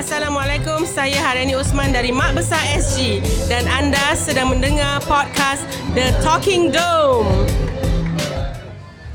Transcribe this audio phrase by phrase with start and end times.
[0.00, 3.20] Assalamualaikum, saya Haryani Usman dari Mak Besar SG
[3.52, 5.60] dan anda sedang mendengar podcast
[5.92, 7.28] The Talking Dome.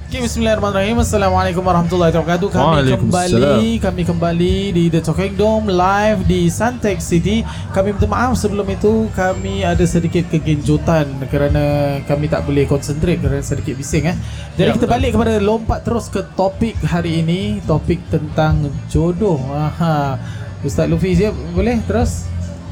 [0.06, 1.02] Okay, Bismillahirrahmanirrahim.
[1.02, 2.48] Assalamualaikum warahmatullahi wabarakatuh.
[2.54, 7.42] Kami kembali, kami kembali di The Talking Dome live di Suntec City.
[7.74, 13.42] Kami minta maaf sebelum itu kami ada sedikit kegenjutan kerana kami tak boleh konsentrate kerana
[13.42, 14.16] sedikit bising eh.
[14.54, 14.94] Jadi Ya, kita betul.
[15.02, 19.42] balik kepada lompat terus ke topik hari ini, topik tentang jodoh.
[19.50, 20.45] Aha.
[20.66, 22.26] Ustaz Lufi siap boleh terus?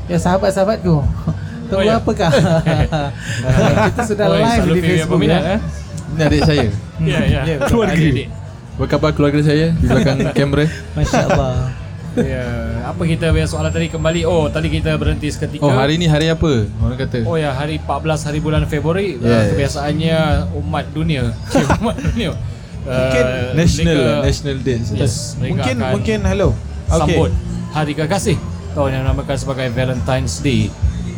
[0.05, 0.99] Ya sahabat-sahabatku.
[1.69, 1.95] Tunggu Oh, ya.
[1.95, 2.29] apakah?
[3.87, 5.53] kita sudah Oh, live di Facebook peminat, ya.
[5.53, 5.59] eh?
[6.13, 6.67] Ini adik saya
[6.99, 7.41] Ya, ya.
[7.43, 7.69] Ya, betul.
[7.85, 8.23] Keluarga.
[8.73, 11.55] Apa khabar keluarga saya Di belakang kamera Masya Allah.
[12.13, 12.45] Ya,
[12.85, 14.21] apa kita punya soalan tadi kembali?
[14.23, 15.61] Oh, tadi kita berhenti seketika.
[15.61, 17.89] Oh hari ni hari apa Orang kata Oh ya, hari 14
[18.23, 19.33] hari bulan Februari Yeah.
[19.39, 20.17] uh, kebiasaannya
[20.55, 21.33] umat dunia.
[21.79, 22.33] Umat dunia.
[22.83, 26.49] Mungkin Uh, National mereka- National Day Yes, mungkin akan mungkin hello.
[26.85, 27.31] sambut
[27.73, 28.37] hari kekasih
[28.71, 30.69] tahun yang dinamakan sebagai Valentine's Day.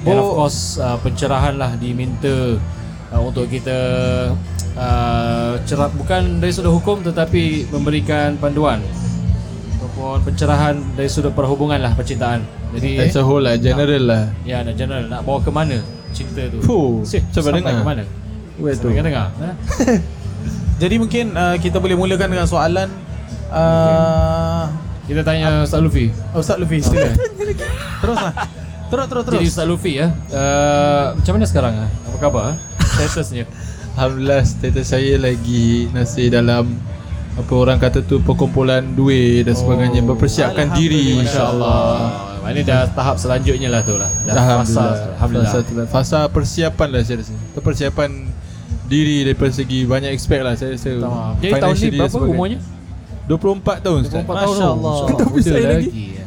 [0.01, 0.33] Dan of Oh.
[0.39, 2.55] course uh, pencerahan lah diminta
[3.09, 3.77] uh, untuk kita
[4.73, 8.79] uh, cerah bukan dari sudut hukum tetapi memberikan panduan
[9.75, 12.41] ataupun pencerahan dari sudut perhubungan lah percintaan.
[12.71, 15.79] Jadi As a whole lah General lah Ya, nak general nak bawa ke mana
[16.11, 16.59] cinta tu?
[16.59, 17.75] Fuh, Sih, sampai dengar.
[17.75, 18.03] ke mana?
[18.55, 19.27] Where tu Sampai ke dengar?
[19.33, 19.49] Ha?
[20.81, 22.91] Jadi mungkin uh, kita boleh mulakan dengan soalan
[23.47, 24.44] uh,
[25.05, 26.09] Kita tanya Ustaz Luffy.
[26.33, 27.13] Ustaz Lufi sila.
[28.01, 28.33] Teruslah.
[28.85, 29.39] Terus terus terus.
[29.41, 30.07] Jadi Ustaz Luffy ya.
[30.33, 31.89] Uh, macam mana sekarang ah?
[32.09, 32.43] Apa khabar?
[32.53, 32.55] ah?
[32.81, 33.45] Statusnya.
[33.95, 36.67] Alhamdulillah status saya lagi Masih dalam
[37.39, 43.17] Apa orang kata tu Perkumpulan duit dan sebagainya Berpersiapkan diri InsyaAllah Oh, Ini dah tahap
[43.17, 44.05] selanjutnya lah tu lah.
[44.21, 45.17] Dah fasa.
[45.17, 45.49] Alhamdulillah.
[45.49, 45.85] Fasa, tu lah.
[45.89, 48.09] fasa persiapan lah saya rasa persiapan
[48.85, 50.93] diri daripada segi banyak aspek lah saya rasa.
[51.41, 52.59] Jadi tahun ni berapa umurnya?
[53.25, 54.55] 24 tahun Ustaz 24 tahun.
[54.55, 54.97] Masya Allah.
[55.11, 56.05] Tapi muda saya lagi.
[56.13, 56.25] ya.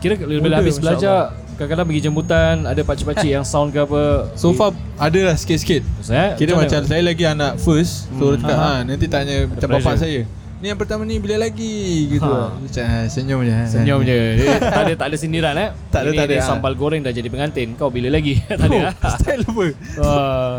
[0.00, 1.16] Kira bila Muda, habis Masya belajar
[1.52, 4.32] kadang-kadang pergi jemputan ada pakcik-pakcik yang sound ke apa.
[4.32, 8.80] So far ada lah sikit-sikit saya Kira macam saya lagi anak first So dekat ha,
[8.80, 9.84] Nanti tanya macam pressure.
[9.84, 10.20] bapak saya
[10.56, 12.48] Ni yang pertama ni bila lagi Gitu Ha.
[12.48, 12.56] ha.
[12.56, 13.64] Macam ha, senyum je ha.
[13.68, 15.68] Senyum je Dia tak ada tak ada sindiran eh.
[15.88, 16.48] Tak ada, Ini tak ada, dia ah.
[16.48, 17.68] sambal goreng dah jadi pengantin.
[17.76, 18.40] Kau bila lagi?
[18.48, 18.76] tak ada.
[18.76, 19.12] Oh, ah.
[19.20, 19.64] Style apa
[20.00, 20.58] Wah.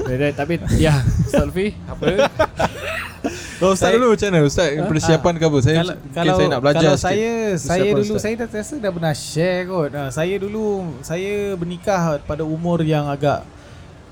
[0.00, 2.26] Beda, tapi ya Selfie apa
[3.60, 6.60] Oh Ustaz dulu macam mana Ustaz persiapan ke apa Saya kalau mungkin kalau, saya nak
[6.64, 7.04] belajar kalau sikit.
[7.04, 8.22] saya saya dulu Ustaz.
[8.24, 9.90] saya dah rasa dah pernah share kot.
[9.92, 10.64] Uh, saya dulu
[11.04, 13.44] saya bernikah pada umur yang agak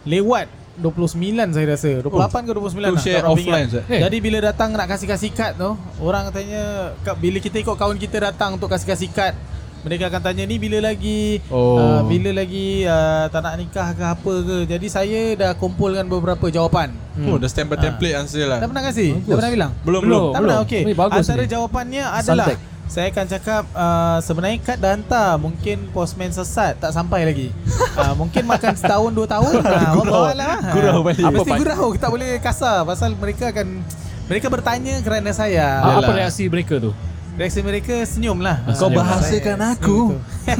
[0.05, 0.47] lewat
[0.79, 2.07] 29 saya rasa 28
[2.47, 3.67] ke 29 tu lah, share tak offline?
[3.89, 4.01] Eh.
[4.05, 8.31] Jadi bila datang nak kasih-kasih kad tu Orang katanya ka- Bila kita ikut kawan kita
[8.31, 9.35] datang untuk kasih-kasih kad
[9.81, 11.79] mereka akan tanya ni bila lagi Oh.
[11.79, 16.49] uh, Bila lagi uh, tak nak nikah ke apa ke Jadi saya dah kumpulkan beberapa
[16.49, 16.91] jawapan
[17.23, 19.19] Oh dah standby template answer lah Dah pernah kasih?
[19.21, 19.71] Dah pernah bilang?
[19.81, 20.21] Belum Belum.
[20.21, 20.83] belum Tak pernah okey.
[20.93, 21.49] Bagus Antara ni.
[21.49, 22.59] jawapannya adalah Santek.
[22.87, 27.49] saya akan cakap uh, sebenarnya kad dah hantar mungkin postman sesat tak sampai lagi.
[27.95, 29.61] uh, mungkin makan setahun dua tahun.
[29.61, 30.25] Ha, Gurau.
[30.33, 30.57] lah.
[30.69, 31.21] Gurau balik.
[31.21, 33.85] Apa Apa, Mesti gurau, tak boleh kasar pasal mereka akan
[34.25, 35.81] mereka bertanya kerana saya.
[35.83, 36.17] apa Yalah.
[36.19, 36.91] reaksi mereka tu
[37.39, 38.59] Reaksi mereka senyum lah.
[38.75, 39.99] Kau Ah, bahasakan saya- aku.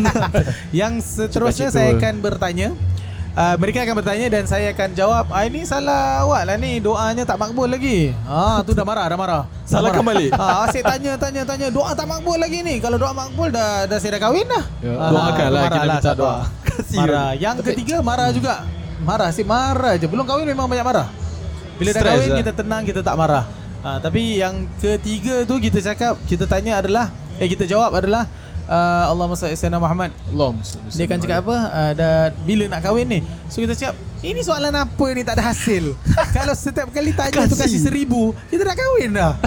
[0.71, 1.75] Yang seterusnya Cakap-cakap.
[1.75, 2.69] saya akan bertanya
[3.31, 7.23] Uh, mereka akan bertanya dan saya akan jawab ah, Ini salah awak lah ni Doanya
[7.23, 10.19] tak makbul lagi Ah tu dah marah Dah marah Dah Salahkan marah.
[10.19, 10.31] balik.
[10.43, 13.95] ah, Asyik tanya tanya tanya Doa tak makbul lagi ni Kalau doa makbul dah, dah
[13.95, 16.19] saya dah kahwin dah Ya, Ah, doakan lah, kita minta satu.
[16.21, 16.39] doa.
[16.99, 18.55] Marah Yang ketiga marah juga
[18.99, 21.07] Marah Asyik marah je Belum kahwin memang banyak marah
[21.77, 22.39] Bila dah Stress kahwin lah.
[22.43, 23.45] kita tenang Kita tak marah
[23.83, 28.27] ah, Tapi yang ketiga tu kita cakap Kita tanya adalah Eh kita jawab adalah
[28.69, 30.11] uh, Allahumma salli ala Muhammad.
[30.31, 30.55] Belum
[30.93, 31.57] dia akan cakap apa?
[31.73, 33.21] Uh, dah, Bila nak kahwin ni?
[33.49, 35.23] So kita cakap Ini soalan apa ni?
[35.25, 35.95] Tak ada hasil.
[36.37, 39.33] Kalau setiap kali tanya tu kasih seribu Kita nak kahwin dah.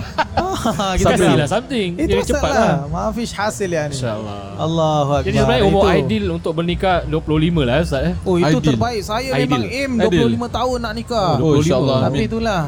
[0.62, 1.90] Ah, kita Something lah something.
[1.98, 2.76] Itu Jadi cepat lah.
[2.86, 3.98] Maafish hasil ya ni.
[3.98, 4.62] InsyaAllah.
[4.62, 6.00] Allahu Akbar Jadi sebenarnya umur Itu.
[6.06, 8.16] ideal untuk bernikah 25 lah Ustaz eh.
[8.22, 8.68] Oh itu Ideal.
[8.70, 9.42] terbaik Saya Ideal.
[9.42, 10.30] memang aim Ideal.
[10.38, 11.32] 25 tahun nak nikah.
[11.42, 12.00] Oh, insyaAllah.
[12.06, 12.62] Tapi itulah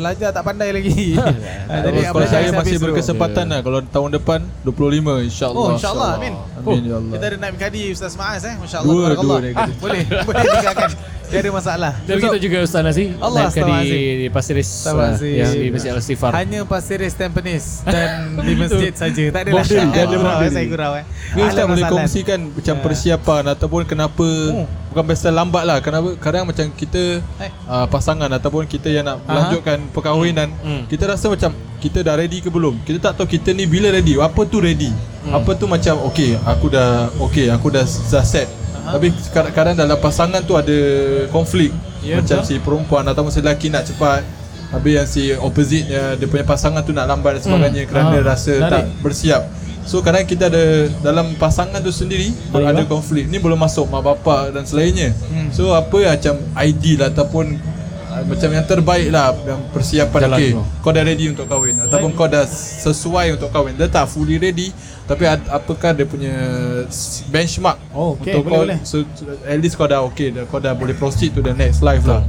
[0.00, 1.12] Belajar tak pandai lagi.
[1.84, 3.60] Jadi kalau saya masih berkesempatan lah.
[3.60, 5.60] Kalau tahun depan 25 insyaAllah.
[5.60, 6.34] Oh insyaAllah Amin.
[6.56, 7.12] Amin ya Allah.
[7.14, 8.56] Kita ada naib kadi Ustaz Maaz eh.
[8.56, 9.36] Masya Allah Dua, Barakallah.
[9.36, 9.72] dua naib kadi.
[9.72, 10.90] Ah, Boleh Boleh nikahkan
[11.30, 15.30] Tiada masalah Dan kita juga Ustaz Nasi Allah, Naikkan di, di Pasir Ris Astagfirullahalazim.
[15.32, 18.10] Yang di Masjid Al-Sifar Hanya Pasir Ris Tampines Dan
[18.46, 20.50] di masjid saja Tak ada lah dia ada eh, model.
[20.50, 22.82] Saya gurau eh Ni Ustaz boleh kongsikan Macam Ya.
[22.82, 24.66] persiapan Ataupun kenapa Oh.
[24.90, 27.50] Bukan pasal lambat lah Kenapa Kadang macam kita Eh.
[27.64, 29.26] uh, Pasangan Ataupun kita yang nak Aha.
[29.28, 30.82] Melanjutkan perkahwinan Hmm.
[30.84, 34.18] Kita rasa macam Kita dah ready ke belum Kita tak tahu kita ni bila ready
[34.18, 34.90] Apa tu ready
[35.30, 38.50] Apa tu macam Okay aku dah Okay aku dah, dah set
[38.82, 40.76] Tapi kadang-kadang dalam pasangan tu ada
[41.28, 42.48] Konflik Ya, Macam betul.
[42.48, 44.24] si perempuan Atau si lelaki nak cepat
[44.70, 48.52] Habis yang si opposite Dia punya pasangan tu nak lambat dan sebagainya Kerana Ah, rasa
[48.54, 48.72] menarik.
[48.72, 49.42] tak bersiap
[49.80, 50.64] So kadang kita ada
[51.00, 52.86] dalam pasangan tu sendiri Baik, ada lah.
[52.86, 53.26] konflik.
[53.26, 55.10] Ni belum masuk mak bapak dan selainnya.
[55.26, 55.50] Hmm.
[55.50, 57.58] So apa yang macam ideal ataupun
[58.06, 60.62] uh, macam yang terbaik lah yang persiapan Jalan okay, tu.
[60.78, 63.74] kau dah ready untuk kahwin ataupun kau dah sesuai untuk kahwin.
[63.74, 64.70] Dia tak fully ready
[65.04, 66.30] tapi ad, apakah dia punya
[67.28, 68.78] benchmark Oh, okay, untuk boleh, boleh.
[68.78, 68.96] kau so
[69.42, 72.22] at least kau dah okay dah, kau dah boleh proceed to the next life lah.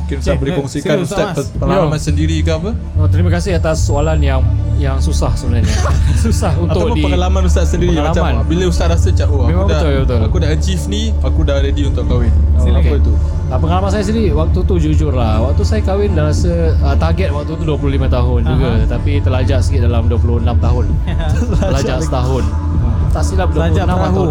[0.00, 2.72] Mungkin Ustaz Okay, boleh eh, kongsikan Ustaz Ustaz pengalaman sendiri ke apa?
[2.96, 4.40] Oh, terima kasih atas soalan yang
[4.76, 5.68] yang susah sebenarnya.
[6.24, 8.40] susah untuk Ataupun di pengalaman Ustaz sendiri Pengalaman.
[8.40, 10.20] macam bila Ustaz rasa macam oh aku Memang dah betul, betul.
[10.24, 12.32] aku dah achieve ni, aku dah ready untuk kahwin.
[12.56, 13.00] Oh, Apa okey.
[13.00, 13.12] tu?
[13.44, 16.48] Uh, pengalaman saya sendiri waktu tu jujur lah Waktu saya kahwin dah rasa
[16.80, 17.76] uh, target waktu tu 25
[18.08, 20.84] tahun juga Tapi terlajak sikit dalam 26 tahun
[21.62, 22.44] Terlajak setahun
[23.10, 24.24] Tak silap 26 Terlajak atau perahu.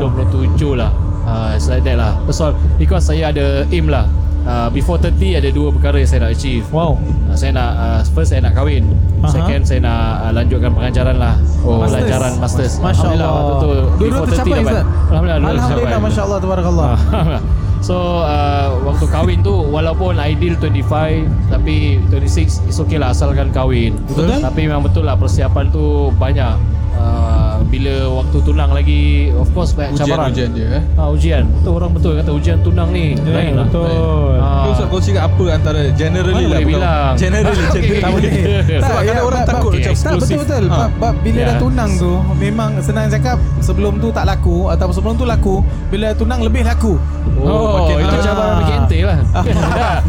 [0.74, 0.92] 27 lah
[1.24, 4.10] uh, It's like that lah Pasal because saya ada aim lah
[4.44, 6.98] uh, Before 30 ada dua perkara yang saya nak achieve Wow.
[7.30, 9.30] uh, Saya nak uh, First saya nak kahwin Aha.
[9.30, 11.80] Second saya nak uh, lanjutkan pengajaran lah Oh.
[11.80, 11.95] Masters.
[12.01, 13.39] Pelajaran masters Masya Alhamdulillah Allah.
[13.45, 14.57] waktu tu Dua-dua 30 tercapai.
[14.59, 14.83] Ustaz.
[14.83, 16.01] Alhamdulillah Alhamdulillah tercapai.
[16.01, 16.92] Masya Allah Tabarakallah.
[17.83, 24.00] so uh, waktu kahwin tu walaupun ideal 25 tapi 26 is okay lah asalkan kahwin.
[24.07, 24.39] Betul.
[24.39, 26.56] Tapi memang betul lah persiapan tu banyak.
[26.95, 29.01] Uh, bila waktu tunang lagi
[29.31, 30.30] of course banyak cabaran.
[30.30, 30.83] Ujian-ujian dia eh.
[30.94, 31.44] Ah ujian.
[31.54, 33.65] Betul orang betul kata ujian tunang ni Ya, lain lah.
[33.65, 33.88] betul.
[34.36, 34.63] Ah.
[34.63, 37.13] Kau Ustaz kongsikan apa antara generally Mana lah boleh bilang.
[37.15, 37.81] Generally Okay.
[37.81, 38.00] generally.
[38.00, 38.31] Tak boleh.
[38.83, 40.63] Sebab kadang orang takut bab- macam Tak betul betul.
[40.65, 40.77] Ha.
[40.94, 41.45] Bab, bila Ya.
[41.45, 45.56] dah tunang tu memang senang cakap sebelum tu tak laku atau sebelum tu laku,
[45.88, 46.95] bila tunang lebih laku.
[47.36, 48.24] Oh, Oh, makin itu Ah.
[48.24, 49.18] cabaran makin ente lah.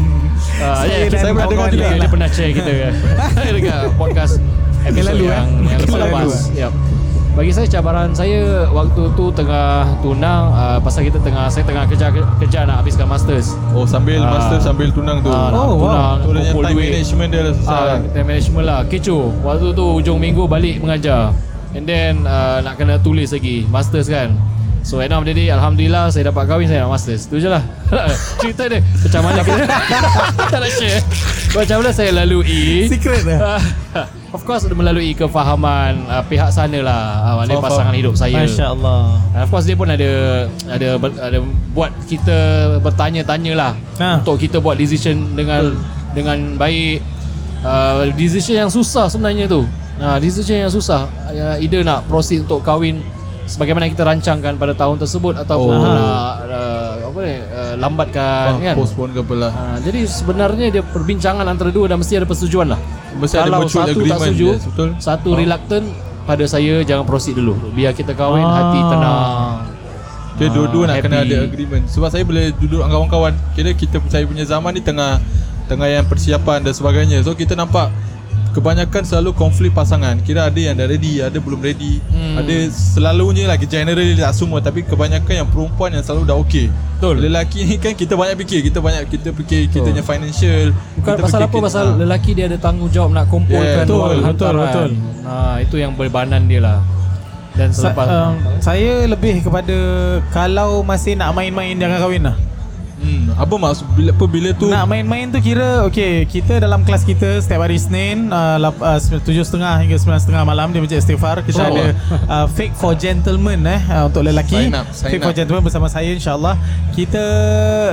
[0.55, 2.93] Ah, Saya ya, saya pernah dengar kawan-kawan dia, pernah share kita kan.
[3.49, 4.33] dekat podcast
[4.83, 6.31] episode yang yang Makin lepas.
[6.53, 6.71] Yep.
[7.35, 12.07] Bagi saya cabaran saya waktu tu tengah tunang uh, pasal kita tengah saya tengah kerja
[12.39, 13.59] kerja nak habiskan masters.
[13.75, 14.31] Oh sambil Ah.
[14.31, 15.27] master sambil tunang tu.
[15.27, 16.15] Nak Oh, wow.
[16.15, 16.89] tunang, Tu dia kumpul time duit.
[16.89, 17.75] management dia lah susah.
[17.75, 17.97] Ah, lah.
[18.07, 21.35] time management lah Kecoh Waktu tu hujung minggu balik mengajar
[21.75, 24.31] And then uh, nak kena tulis lagi Masters kan
[24.85, 27.25] So end of the day Alhamdulillah saya dapat kahwin Saya nak masters.
[27.25, 27.65] Tu je lah.
[28.41, 29.65] Cerita dia Macam mana kita
[30.53, 31.01] Tak nak share.
[31.57, 32.85] Macam mana saya lalui?
[32.85, 33.57] Secret dah.
[34.35, 37.01] Of course melalui kefahaman uh, Pihak sana lah.
[37.23, 38.43] Uh, Maknanya Faham, pasangan hidup saya.
[38.43, 39.01] Masya Allah.
[39.31, 40.11] And of course dia pun ada
[40.67, 41.37] ada ber- ada
[41.71, 42.37] buat kita
[42.83, 43.71] bertanya-tanya lah.
[43.95, 44.19] Ha.
[44.19, 45.79] untuk kita buat decision dengan
[46.11, 46.99] dengan baik.
[47.63, 49.63] Uh, decision yang susah sebenarnya tu.
[50.03, 51.07] Uh, decision yang susah.
[51.31, 52.99] Uh, either nak proceed untuk kahwin
[53.45, 55.81] sebagaimana kita rancangkan pada tahun tersebut ataupun Oh.
[55.81, 58.75] nak uh, apa ni uh, lambatkan Ah, kan.
[58.75, 59.51] postpone ke apa lah.
[59.51, 62.79] Uh, jadi sebenarnya dia perbincangan antara dua dan mesti ada persetujuan lah.
[63.15, 64.89] Mesti ada Kalau mutual satu tak agreement, setuju, yes, betul.
[64.97, 65.37] satu Oh.
[65.37, 65.85] reluctant
[66.25, 67.53] pada saya jangan proceed dulu.
[67.71, 68.53] Biar kita kahwin Ah.
[68.55, 69.55] hati tenang.
[70.35, 71.31] Dia dua-dua nak kena happy.
[71.31, 75.23] ada agreement Sebab saya boleh duduk dengan kawan-kawan Kira kita saya punya zaman ni tengah
[75.65, 77.87] Tengah yang persiapan dan sebagainya So kita nampak
[78.55, 82.39] Kebanyakan selalu konflik pasangan Kira ada yang dah ready Ada belum ready Hmm.
[82.39, 87.15] Ada selalunya lah Generally tak semua Tapi kebanyakan yang perempuan yang selalu dah okey Betul.
[87.21, 91.21] Lelaki ni kan kita banyak fikir Kita banyak kita fikir Kita punya financial Bukan kita
[91.21, 91.97] pasal fikir apa kita- pasal ha.
[91.97, 94.63] lelaki dia ada tanggungjawab nak kumpulkan Yeah, betul, betul, hantaran.
[94.63, 94.89] betul.
[95.21, 96.79] Ha, itu yang berbanan dia lah.
[97.51, 99.75] Dan Sa- selepas um, saya lebih kepada
[100.29, 102.35] kalau masih nak main-main jangan kahwin lah.
[102.97, 107.01] Hmm, Apa maksud bila, apa, bila tu Nak main-main tu kira okay kita dalam kelas
[107.01, 111.57] kita setiap hari Isnin uh, lap- uh, 7.30 hingga 9.30 malam di Masjid Istighfar kita
[111.57, 111.71] Oh.
[111.71, 111.85] ada
[112.25, 114.67] uh, Fake for Gentlemen eh uh, untuk lelaki.
[114.67, 115.27] Sign up, sign Fake up.
[115.27, 116.55] for Gentlemen bersama saya insyaallah.
[116.91, 117.25] Kita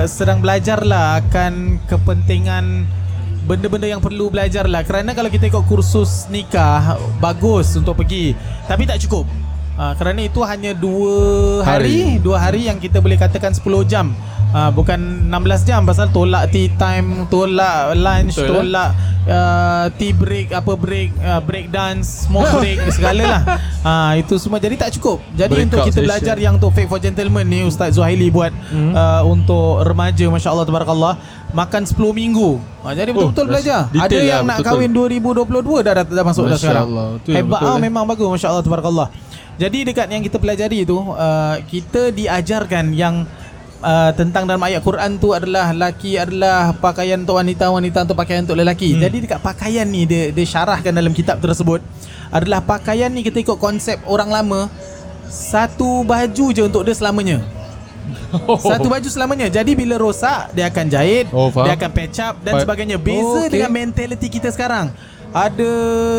[0.05, 2.85] sedang belajar lah akan kepentingan
[3.43, 8.31] benda-benda yang perlu belajar lah kerana kalau kita ikut kursus nikah bagus untuk pergi
[8.63, 9.27] tapi tak cukup
[9.75, 12.23] uh, kerana itu hanya dua hari, Hari.
[12.23, 14.15] dua hari yang kita boleh katakan 10 jam
[14.53, 15.33] uh, bukan 16
[15.65, 18.49] jam pasal tolak tea time tolak lunch Betul, eh?
[18.53, 18.89] tolak
[19.25, 23.41] uh, tea break apa break uh, break dance smoke break segala lah
[23.81, 26.05] uh, itu semua jadi tak cukup jadi Breakout untuk kita session.
[26.05, 28.89] belajar yang untuk fake for gentlemen ni Ustaz Zuhaili buat Hmm.
[28.91, 31.13] uh, untuk remaja Masya Allah Tabarakallah
[31.51, 32.49] makan 10 minggu
[32.81, 35.13] uh, jadi Oh, betul-betul belajar detail ada lah, yang nak betul-betul.
[35.13, 37.81] kahwin 2022 dah, dah, dah masuk dah Masya sekarang Allah, hebat betul, ah, eh.
[37.81, 39.07] memang bagus Masya Allah Tabarakallah
[39.53, 41.13] jadi dekat yang kita pelajari tu uh,
[41.63, 43.15] kita diajarkan yang
[43.83, 48.41] uh, tentang dalam ayat Quran tu adalah laki adalah pakaian untuk wanita wanita untuk pakaian
[48.47, 49.01] untuk lelaki hmm.
[49.03, 51.83] jadi dekat pakaian ni dia dia syarahkan dalam kitab tersebut
[52.33, 54.71] adalah pakaian ni kita ikut konsep orang lama
[55.27, 57.43] satu baju je untuk dia selamanya
[58.65, 61.71] satu baju selamanya Jadi bila rosak Dia akan jahit Oh, faham.
[61.71, 62.63] Dia akan patch up Dan Faham.
[62.67, 63.47] sebagainya Beza Oh, oh, okay.
[63.47, 63.51] okay.
[63.55, 64.91] dengan mentality kita sekarang
[65.31, 65.71] Ada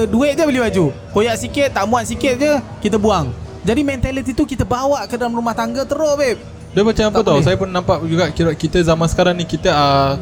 [0.08, 3.34] duit je beli baju Koyak sikit Tak muat sikit je Kita buang
[3.68, 6.40] Jadi mentality tu Kita bawa ke dalam rumah tangga Terus babe
[6.74, 7.46] Dia macam apa Tak tau boleh.
[7.46, 10.12] Saya pun nampak juga kira kita zaman sekarang ni Kita uh,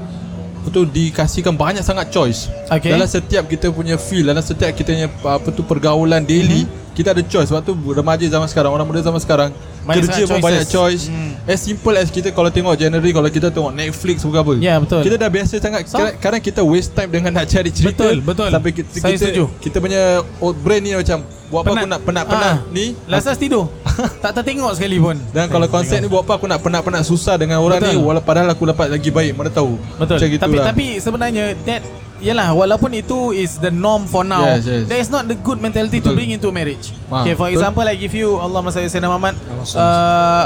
[0.63, 2.47] betul dikasihkan banyak sangat choice.
[2.71, 2.95] Okay.
[2.95, 6.95] Dalam setiap kita punya feel, dalam setiap kita punya apa tu pergaulan daily, mm-hmm.
[6.95, 7.51] kita ada choice.
[7.51, 9.51] Sebab tu remaja zaman sekarang, orang muda zaman sekarang
[9.83, 11.11] Banyak kerja pun banyak choices.
[11.11, 11.51] choice.
[11.51, 14.53] As simple as kita kalau tengok January kalau kita tengok Netflix bukan apa.
[14.63, 15.03] Ya, betul.
[15.03, 18.23] Kita dah biasa sangat So- kadang, kadang kita waste time dengan nak cari cerita Betul,
[18.23, 18.49] betul.
[18.55, 19.45] sampai kita Saya kita, setuju.
[19.59, 23.67] kita punya old brain ni macam buat apa aku nak penat-penat Ah, ni Last tidur
[24.25, 27.59] Tak tertengok sekali pun dan kalau konsep ni buat apa aku nak penat-penat susah dengan
[27.59, 27.93] orang Betul.
[27.93, 29.77] ni walau padahal aku dapat lagi baik mana tahu.
[29.97, 30.65] Betul Macam Tapi gitulah.
[30.67, 31.83] tapi sebenarnya That
[32.23, 34.87] Yalah walaupun itu is the norm for now Yes, yes.
[34.87, 36.15] That is not the good mentality to Betul.
[36.15, 37.59] bring into marriage Ah, Okay for betul.
[37.59, 39.35] example I give you Allah Masya Sayyidina Muhammad
[39.75, 40.45] uh,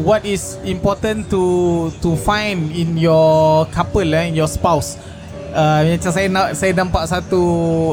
[0.00, 1.42] What is important to
[2.00, 4.96] to find in your couple eh, in your spouse
[5.52, 7.42] uh, Macam saya nak saya nampak satu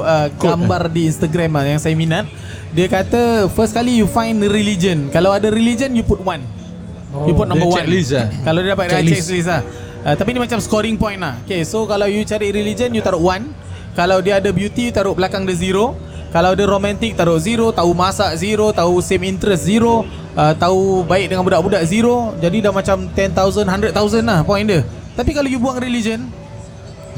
[0.01, 2.23] uh, gambar di Instagram lah, yang saya minat
[2.75, 6.43] Dia kata first kali you find religion Kalau ada religion you put one.
[7.25, 7.79] You put number one.
[7.79, 8.27] checklist lah.
[8.43, 9.03] Kalau dia dapat Checklist.
[9.07, 9.61] checklist, checklist lah
[10.03, 13.23] uh, Tapi ni macam scoring point lah Okay so kalau you cari religion You taruh
[13.23, 13.55] one.
[13.95, 15.95] Kalau dia ada beauty you Taruh belakang dia zero.
[16.29, 17.71] Kalau dia romantic Taruh zero.
[17.71, 18.69] Tahu masak zero.
[18.75, 20.03] Tahu same interest zero.
[20.37, 22.35] Uh, Tahu baik dengan budak-budak zero.
[22.37, 24.85] Jadi dah macam 10,000 100,000 lah point dia.
[25.17, 26.29] Tapi kalau you buang religion?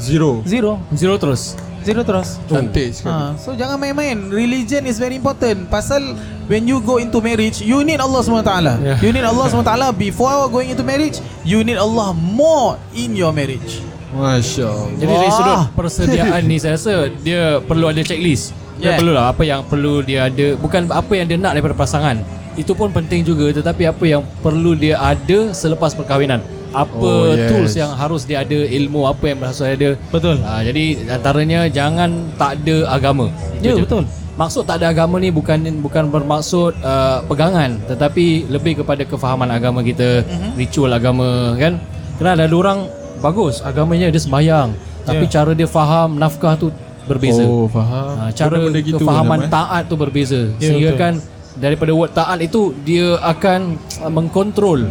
[0.00, 0.40] Zero.
[0.48, 0.80] Zero.
[0.96, 3.12] Zero terus Zero terus Cantik sekali.
[3.12, 6.02] Ha, so jangan main-main Religion is very important Pasal
[6.44, 8.98] When you go into marriage You need Allah SWT Yeah.
[9.00, 13.80] You need Allah SWT Before going into marriage You need Allah more In your marriage
[14.10, 14.90] Masya Allah.
[14.98, 15.36] Jadi dari Wah.
[15.38, 18.50] sudut persediaan ni saya rasa dia perlu ada checklist.
[18.74, 18.98] Dia Yeah.
[18.98, 22.18] perlu lah apa yang perlu dia ada bukan apa yang dia nak daripada pasangan.
[22.58, 26.42] Itu pun penting juga tetapi apa yang perlu dia ada selepas perkahwinan.
[26.70, 27.50] Apa Oh, yes.
[27.50, 29.90] tools yang harus dia ada, ilmu apa yang harus dia ada.
[30.08, 30.36] Betul.
[30.40, 33.26] Ha, jadi antaranya jangan tak ada agama.
[33.58, 33.82] Ya, je.
[33.82, 34.04] betul.
[34.32, 39.82] Maksud tak ada agama ni bukan bukan bermaksud uh, pegangan tetapi lebih kepada kefahaman agama
[39.82, 40.56] kita, Mhm.
[40.56, 41.76] ritual agama kan.
[42.16, 42.78] Kerana ada orang
[43.18, 44.72] bagus agamanya dia sembahyang
[45.02, 45.32] tapi Ya.
[45.34, 46.72] cara dia faham nafkah tu
[47.04, 47.42] berbeza.
[47.42, 48.16] Oh, faham.
[48.16, 49.50] Ha, cara gitu kefahaman pun, eh?
[49.50, 50.40] taat tu berbeza.
[50.56, 51.02] Ya, Sehingga betul.
[51.02, 51.12] kan
[51.58, 54.88] daripada word taat itu dia akan uh, mengkontrol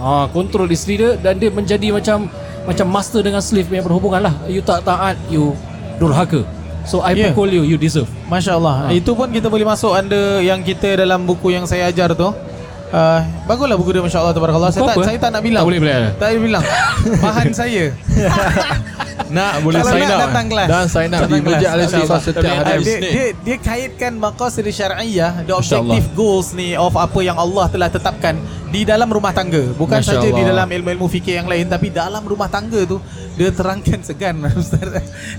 [0.00, 2.26] ha, kontrol isteri dia dan dia menjadi macam
[2.60, 4.34] macam master dengan slave punya perhubungan lah.
[4.46, 5.52] You tak taat, you
[5.96, 6.42] durhaka.
[6.80, 7.28] So I Ya.
[7.28, 8.08] pukul you, you deserve.
[8.26, 8.84] Masya Allah Ha.
[8.90, 13.20] Itu pun kita boleh masuk under Yang kita dalam buku yang saya ajar tu uh,
[13.44, 15.02] Baguslah buku dia Masya Allah Tabarakallah saya tak, apa?
[15.04, 16.02] saya tak nak bilang Tak boleh bilang?
[16.16, 16.64] Tak boleh bilang
[17.26, 17.84] Bahan saya
[19.30, 20.68] Nak boleh Kalau sign nak up datang kelas.
[20.68, 21.60] Dan sign up di Datang kelas.
[21.60, 22.20] Masjid InsyaAllah.
[22.20, 22.82] setiap hari.
[22.82, 27.88] dia, dia, dia kaitkan maqasid syar'iyah The objective goals ni Of apa yang Allah telah
[27.88, 28.34] tetapkan
[28.68, 29.62] Di dalam rumah tangga.
[29.72, 30.62] Bukan Masya saja di Allah.
[30.62, 32.98] dalam ilmu-ilmu fikir yang lain Tapi dalam rumah tangga tu
[33.34, 34.82] Dia terangkan segan Ustaz.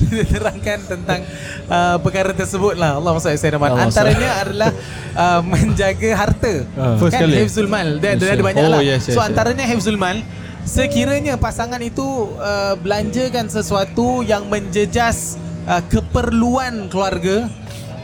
[0.02, 1.20] Dia terangkan tentang
[1.68, 2.96] uh, Perkara tersebut lah.
[2.96, 4.70] Allah Masya Allah Allah Antaranya adalah
[5.14, 6.54] uh, Menjaga harta.
[6.74, 6.96] Ah.
[6.96, 7.28] First Kan?
[7.28, 7.36] kali.
[7.40, 8.00] Hifzul Mal.
[8.00, 8.82] Dia, dia ada banyak Oh, lah.
[8.82, 9.28] yes, yes, So yes.
[9.28, 10.24] antaranya Hifzul Mal
[10.62, 17.50] Sekiranya pasangan itu uh, belanjakan sesuatu yang menjejas uh, keperluan keluarga,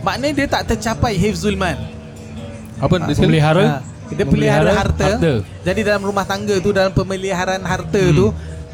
[0.01, 1.77] maknanya dia tak tercapai hifzul mal.
[2.81, 3.37] Apa dia sekali?
[3.37, 3.65] Memelihara
[4.07, 5.05] Ha, dia pelihara harta.
[5.19, 5.33] harta.
[5.67, 8.15] Jadi dalam rumah tangga tu dalam pemeliharaan harta hmm.
[8.15, 8.25] tu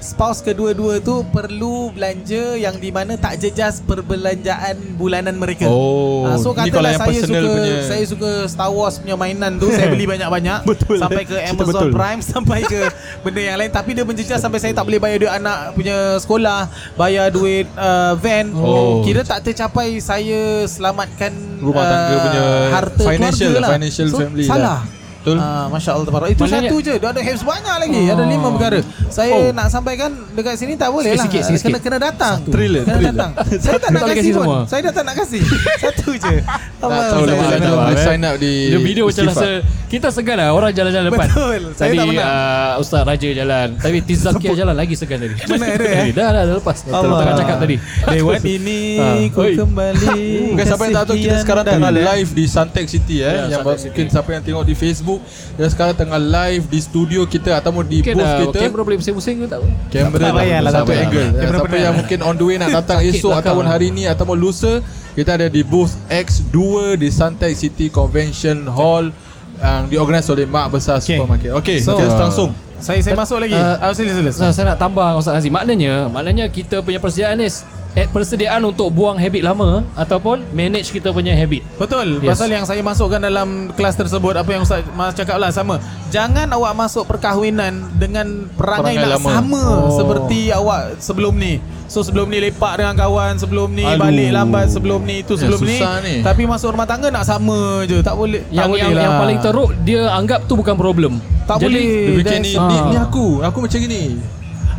[0.03, 5.65] spouse kedua-dua tu perlu belanja yang di mana tak jejas perbelanjaan bulanan mereka.
[5.65, 7.75] Oh, Ah, so katalah saya suka punya.
[7.83, 11.91] saya suka Star Wars punya mainan tu saya beli banyak-banyak Betul, sampai ke Amazon betul.
[11.91, 12.81] Prime sampai ke
[13.22, 16.67] benda yang lain tapi dia menjejas sampai saya tak boleh bayar duit anak punya sekolah,
[16.93, 18.51] bayar duit uh, van.
[18.53, 19.00] Oh.
[19.01, 22.41] Kira tak tercapai saya selamatkan Rumah tangga uh, punya
[22.72, 23.72] harta financial keluarga lah, lah.
[23.79, 24.79] financial so, family salah.
[24.83, 25.02] lah.
[25.24, 25.38] Betul.
[25.38, 26.27] Ah, Masya Allah tabarak.
[26.30, 28.12] Itu Maknanya- satu je Dia ada hifz banyak lagi Oh.
[28.12, 29.50] Ada lima perkara Saya Oh.
[29.50, 31.80] nak sampaikan Dekat sini tak boleh lah Sikit-sikit, sikit-sikit.
[31.80, 33.13] Kena, kena datang Thriller, Kena thriller.
[33.15, 34.58] datang Saya tak nak kasih kasi pun semua.
[34.65, 35.42] Saya dah tak nak kasih
[35.84, 36.36] Satu je
[36.75, 38.03] Tak tahu lah Saya eh.
[38.03, 39.50] sign up di Dia video macam rasa
[39.86, 41.62] Kita segan lah Orang jalan-jalan depan Betul.
[41.72, 42.27] Saya Tadi tak pernah.
[42.27, 46.56] uh, Ustaz Raja jalan Tapi Tizakia jalan lagi segan tadi Mana ada, Dah dah dah
[46.58, 47.18] lepas Allah.
[47.18, 47.75] Tengah cakap tadi
[48.12, 49.06] Lewat ini Ha.
[49.30, 53.32] Ku kembali Mungkin siapa yang tak tahu kita sekarang tengah live di Suntec City eh
[53.46, 55.12] Ya, yang mungkin siapa yang tengok di Facebook
[55.53, 58.58] dan sekarang tengah live di studio kita ataupun di Mungkin booth uh, kita.
[58.63, 61.03] kamera boleh pusing-pusing ke tak Kamera Tak payah lah, satu payah.
[61.03, 61.27] angle.
[61.34, 64.79] Kamera Siapa yang mungkin on the way nak datang esok ataupun hari ni ataupun lusa
[65.13, 66.58] kita ada di booth X2
[66.96, 69.13] di Suntec City Convention Hall
[69.55, 71.15] yang diorganisasi oleh Mak Besar Okay.
[71.15, 71.51] Supermarket.
[71.53, 72.50] Okey, So, kita langsung.
[72.75, 76.12] Saya saya masuk lagi Uh, Ah, Sila sila Saya, saya nak tambah Ustaz Aziz Maknanya
[76.12, 77.48] Maknanya kita punya persediaan ni
[77.96, 82.36] eh, Persediaan untuk buang habit lama Ataupun manage kita punya habit Betul Yes.
[82.36, 85.78] Pasal yang saya masukkan dalam kelas tersebut Apa yang Ustaz Mas cakap lah sama
[86.10, 89.30] Jangan awak masuk perkahwinan Dengan perangai, Perangai nak lama.
[89.32, 89.94] sama Oh.
[89.94, 94.02] Seperti awak sebelum ni So sebelum ni lepak dengan kawan Sebelum ni Aduh.
[94.02, 96.16] balik lambat Sebelum ni itu Ya, sebelum susah ni.
[96.20, 99.16] Tapi masuk rumah tangga nak sama je Tak boleh tak yang, boleh yang, lah yang
[99.18, 101.84] paling teruk Dia anggap tu bukan problem Tak Jadi, boleh.
[101.84, 102.88] Dia fikir ni, that's- ni, ah.
[102.88, 104.02] ni aku, aku macam gini.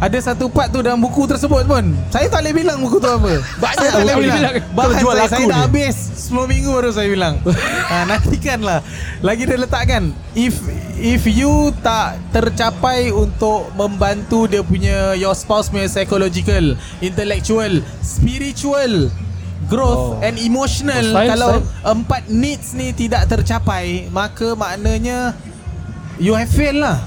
[0.05, 1.81] Ada satu part tu dalam buku tersebut pun.
[2.13, 3.41] Saya tak boleh bilang buku tu apa.
[3.57, 4.37] Banyak Saya tak boleh bilang.
[4.37, 4.55] bilang.
[4.77, 5.97] Bahkan jual saya, saya dah habis.
[6.29, 7.35] 10 minggu baru saya bilang.
[7.85, 8.81] Ha, Nantikan lah.
[9.21, 10.57] Lagi dia letakkan If
[10.95, 19.09] if you tak tercapai untuk membantu dia punya Your spouse punya psychological Intellectual Spiritual
[19.65, 20.25] Growth Oh.
[20.25, 21.93] and emotional Oh, Kalau style.
[21.95, 25.33] empat needs ni tidak tercapai Maka maknanya
[26.17, 26.99] You have failed lah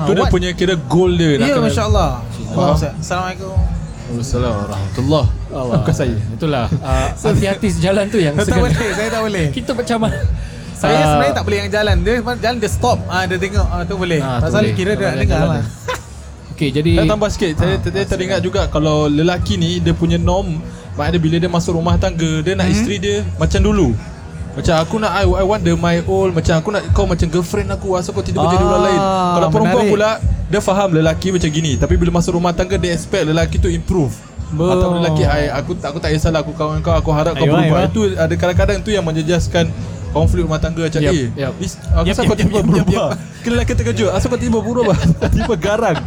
[0.00, 2.10] Ha, Tu dia what- punya kira goal dia nak Ya kena- Masya Allah
[2.50, 2.74] Faham.
[2.74, 3.56] Assalamualaikum.
[4.10, 5.74] Assalamualaikum warahmatullahi Allah.
[5.76, 6.16] Bukan saya.
[6.30, 9.46] Itulah uh, hati-hati sejalan tu yang Tak boleh Saya tak boleh.
[9.56, 10.18] Kita macam mana?
[10.72, 11.04] Saya Ah.
[11.06, 11.96] sebenarnya tak boleh yang jalan.
[12.00, 12.98] Dia jalan dia stop.
[13.06, 14.18] Ah, Dia tengok ah, Tu boleh.
[14.18, 14.74] Ah, Pasal boleh.
[14.74, 15.64] kira dia nak Jalan- dengar jalan lah.
[16.50, 17.52] Okey, jadi Saya tambah sikit.
[17.54, 20.60] Saya Ah, saya teringat juga Kalau lelaki ni Dia punya norm
[20.92, 22.60] Maknanya bila dia masuk rumah tangga Dia Hmm.
[22.60, 23.92] nak isteri dia Macam dulu
[24.50, 27.70] Macam aku nak I, I want the my old Macam aku nak kau macam girlfriend
[27.70, 29.00] aku Asal kau tiba-tiba jadi Ah, orang lain.
[29.30, 29.92] Kalau perempuan menarik.
[29.92, 30.10] pula
[30.46, 31.72] Dia faham lelaki macam gini.
[31.74, 34.10] Tapi bila masuk rumah tangga Dia expect lelaki tu improve.
[34.50, 34.70] Betul.
[34.72, 37.78] Atau lelaki I, aku, aku tak kisahlah Aku kawan kau Aku harap kau Ayuh, berubah.
[37.78, 37.88] ayuh.
[37.88, 39.70] Itu ada kadang-kadang tu yang menjejaskan
[40.10, 42.66] Konflik rumah tangga macam Yup, Eh this- Aku Yup, asal yup, kau tiba yup, yup,
[42.66, 43.08] berubah.
[43.40, 44.10] Kena lelaki terkejut.
[44.10, 44.98] Asal kau tiba berubah.
[45.32, 45.98] Tiba garang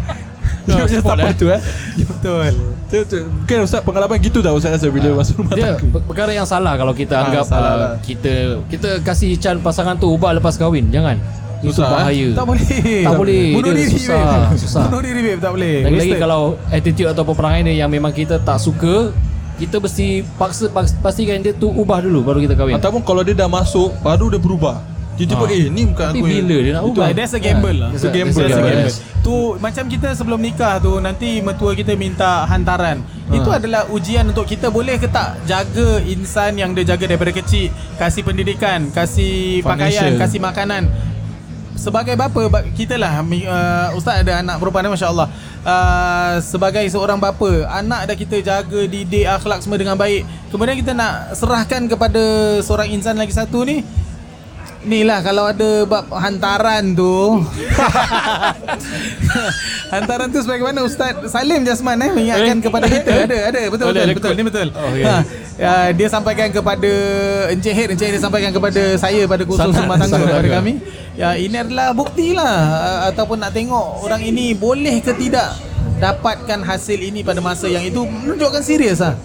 [0.63, 1.27] Dia macam tak eh.
[1.29, 1.61] betul eh
[1.99, 2.51] Betul
[2.87, 3.19] Tu, tu.
[3.25, 6.45] Mungkin Ustaz pengalaman gitu tak Ustaz rasa bila masuk rumah dia tangga per- perkara yang
[6.45, 8.33] salah kalau kita Ah, anggap salah uh, kita
[8.69, 10.87] kita kasih can pasangan tu ubah lepas kahwin.
[10.87, 11.17] Jangan.
[11.59, 11.95] Itu Susah, eh?
[11.95, 12.27] bahaya.
[12.33, 12.67] Tak boleh
[13.01, 13.43] Tak boleh.
[13.51, 14.59] Bunuh Dia diri susah, babe.
[14.59, 14.83] susah.
[14.85, 16.21] Bunuh diri babe Tak boleh Lagi-lagi Wasted.
[16.21, 19.15] kalau attitude atau perangai dia yang memang kita tak suka,
[19.55, 22.75] kita mesti paksa, paksa pastikan dia tu ubah dulu baru kita kahwin.
[22.75, 25.53] Ataupun kalau dia dah masuk Baru dia berubah Tiba-tiba Ah.
[25.53, 27.03] eh ni bukan Tapi aku yang- bila dia nak ubah?
[27.03, 28.85] Ah, That's a gamble lah That's a gamble That's a lah, gamble.
[28.89, 28.95] yes.
[29.19, 32.97] Tu macam kita sebelum nikah tu Nanti mertua kita minta hantaran
[33.29, 37.69] Itu adalah ujian untuk kita Boleh ke tak Jaga insan yang dia jaga daripada kecil
[37.95, 40.17] Kasih pendidikan Kasih pakaian.
[40.17, 40.89] Kasih makanan
[41.73, 45.27] Sebagai bapa ba- Kita lah uh, Ustaz ada anak perempuan ni, Masya Allah
[45.63, 50.91] uh, Sebagai seorang bapa Anak dah kita jaga Didik akhlak semua dengan baik Kemudian kita
[50.91, 52.21] nak serahkan kepada
[52.59, 53.81] Seorang insan lagi satu ni
[54.83, 57.39] Ni lah kalau ada bab hantaran tu.
[59.93, 63.11] Hantaran tu sebagaimana Ustaz Salim Jasman eh Mengingatkan kepada kita.
[63.29, 63.61] Ada ada.
[63.73, 64.19] Betul Oh, betul betul.
[64.19, 64.35] Quote.
[64.35, 64.67] Ni betul.
[64.75, 65.03] Oh, okay.
[65.05, 65.15] ha,
[65.55, 66.91] ya, Dia sampaikan kepada
[67.53, 70.73] Encik Head Encik Head dia sampaikan kepada saya Pada kursus rumah tangga Kepada kami.
[71.13, 75.55] Ya ini adalah bukti lah uh, Ataupun nak tengok Orang ini boleh ke tidak
[76.01, 78.03] Dapatkan hasil ini pada masa yang itu.
[78.03, 79.15] Menunjukkan serius lah.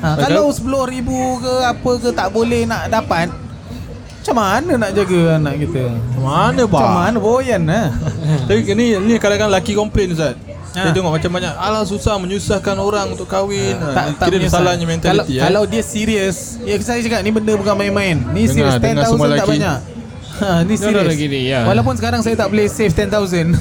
[0.00, 1.08] Ha, Kalau RM10,000
[1.44, 3.41] ke apa ke Tak boleh nak dapat
[4.22, 5.82] Macam mana nak jaga anak kita?
[6.22, 7.90] Mana Macam mana boyan lah
[8.46, 10.38] Tapi ni ni kadang-kadang lelaki komplain Ustaz.
[10.72, 10.88] Ha.
[10.88, 13.76] Dia tengok macam banyak Alah susah menyusahkan orang untuk kahwin.
[13.82, 14.62] Ha, tak, tak Kira menyesal.
[14.62, 15.42] salahnya kalau, mentality eh.
[15.42, 18.16] kalau dia serius Ya saya cakap ni benda bukan main-main.
[18.30, 19.76] Ni serius Dengar, dengar 10,000 semua tak banyak
[20.42, 21.60] ha, Ni No, no, serius lagi ni, ya.
[21.64, 23.54] Walaupun sekarang saya tak boleh save 10,000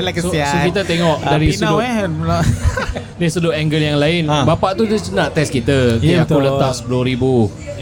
[0.00, 1.94] Like So- so kita tengok Ah, dari pinau sudut- eh
[3.18, 4.42] Dari sudut angle yang lain Ha.
[4.44, 7.24] Bapak tu dia nak test kita okay, Ya, Aku letak RM10,000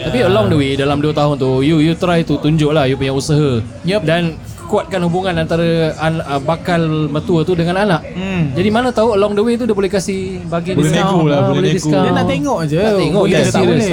[0.02, 2.94] Tapi along the way Dalam 2 tahun tu You you try tu Tunjuk lah you
[2.94, 4.02] punya usaha Yup.
[4.02, 4.36] Dan
[4.66, 8.52] kuatkan hubungan antara an, uh, bakal mertua tu dengan anak Hmm.
[8.52, 11.38] Jadi mana tahu along the way tu Dia boleh kasih Bagi Boleh discount nego lah,
[11.38, 11.76] Ah, boleh nego.
[11.76, 12.04] discount.
[12.04, 13.90] Dia nak tengok je, Nak tengok boleh kita tak serius boleh.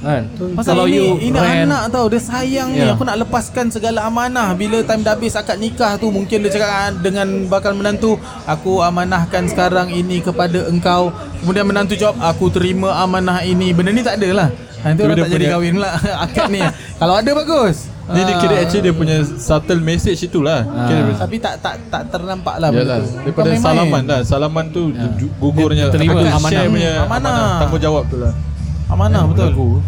[0.00, 0.22] Kan?
[0.56, 2.80] Pasal Kalau ini, you ini rent, anak tau Dia sayang ni.
[2.80, 2.96] Ya.
[2.96, 4.56] Aku nak lepaskan segala amanah.
[4.56, 8.80] Bila time dah habis akad nikah tu Mungkin dia cakap ah, Dengan bakal menantu Aku
[8.80, 11.12] amanahkan sekarang ini kepada engkau.
[11.38, 13.70] Kemudian menantu jawab Aku terima amanah ini.
[13.70, 14.48] Benda ni tak ada lah
[14.80, 15.90] Nanti Tapi orang tak jadi kahwin pula
[16.24, 16.60] Akad ni.
[16.96, 17.76] Kalau ada bagus.
[18.10, 18.62] Ni dia kira Ah.
[18.64, 20.66] actually dia punya subtle message itulah.
[20.66, 24.20] Kira, Tapi tak tak tak ternampak lah Yalah, daripada salaman lah.
[24.24, 25.06] Salaman tu Ya.
[25.36, 26.40] gugurnya terima amanah.
[26.42, 27.30] share punya amanah.
[27.30, 27.60] amanah.
[27.62, 28.32] Tanggungjawab tu lah
[28.90, 29.80] Amanah betul?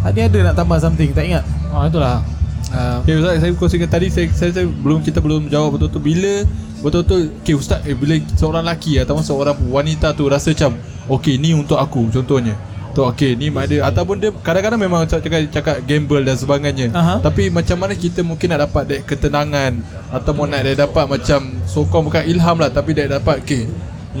[0.00, 1.44] Tadi ada nak tambah something Tak ingat?
[1.70, 2.24] Ah itulah.
[2.70, 6.02] Uh, Okay Ustaz saya kongsikan tadi saya, saya, saya belum kita belum jawab betul-betul.
[6.02, 6.34] Bila
[6.80, 10.78] betul-betul okay Ustaz eh, bila seorang lelaki ataupun seorang wanita tu rasa macam
[11.10, 12.54] okay ni untuk aku contohnya.
[12.90, 16.90] Tu okay ni ada ataupun dia kadang-kadang memang cakap, cakap, cakap gamble dan sebagainya.
[16.90, 17.22] Aha.
[17.22, 19.78] tapi macam mana kita mungkin nak dapat that ketenangan
[20.10, 23.70] ataupun nak dia dapat macam sokong bukan ilham lah tapi dia dapat okay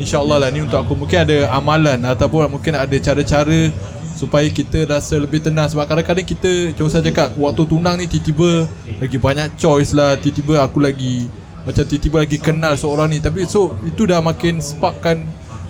[0.00, 0.96] InsyaAllah lah ni untuk aku.
[0.96, 3.68] Mungkin ada amalan Ataupun mungkin ada cara-cara
[4.16, 5.68] Supaya kita rasa lebih tenang.
[5.68, 8.66] Sebab kadang-kadang kita Macam saya cakap Waktu tunang ni tiba-tiba
[8.98, 10.16] Lagi banyak choice lah.
[10.16, 11.28] Tiba-tiba aku lagi
[11.62, 13.18] Macam tiba-tiba lagi kenal seorang ni.
[13.20, 15.22] Tapi so Itu dah makin sparkkan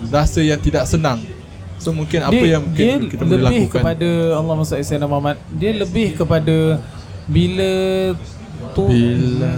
[0.09, 1.21] Rasa yang tidak senang.
[1.81, 3.81] So mungkin apa dia, yang mungkin dia kita boleh lebih lakukan?
[3.81, 5.37] kepada Allah Sayyidina Muhammad.
[5.49, 6.77] Dia lebih kepada
[7.25, 7.71] bila
[8.77, 9.51] tu Bila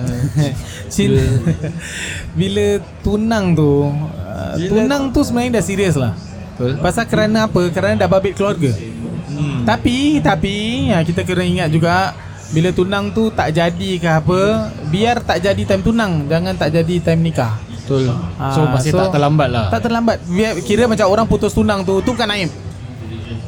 [0.93, 1.19] Cinta
[2.39, 2.65] Bila
[3.03, 4.22] tunang tu Bila-
[4.57, 6.13] Tunang tu sebenarnya dah serius lah
[6.53, 6.77] Betul.
[6.79, 7.61] Pasal kerana apa?
[7.73, 9.65] Kerana dah babit keluarga hmm.
[9.65, 10.55] Tapi Tapi
[10.93, 12.13] ya, Kita kena ingat juga
[12.53, 16.95] Bila tunang tu tak jadi ke apa Biar tak jadi time tunang Jangan tak jadi
[17.01, 18.07] time nikah Betul.
[18.39, 20.17] Ah, So masih tak terlambat lah Tak terlambat.
[20.23, 22.47] Biar kira macam orang putus tunang tu, tu bukan aib.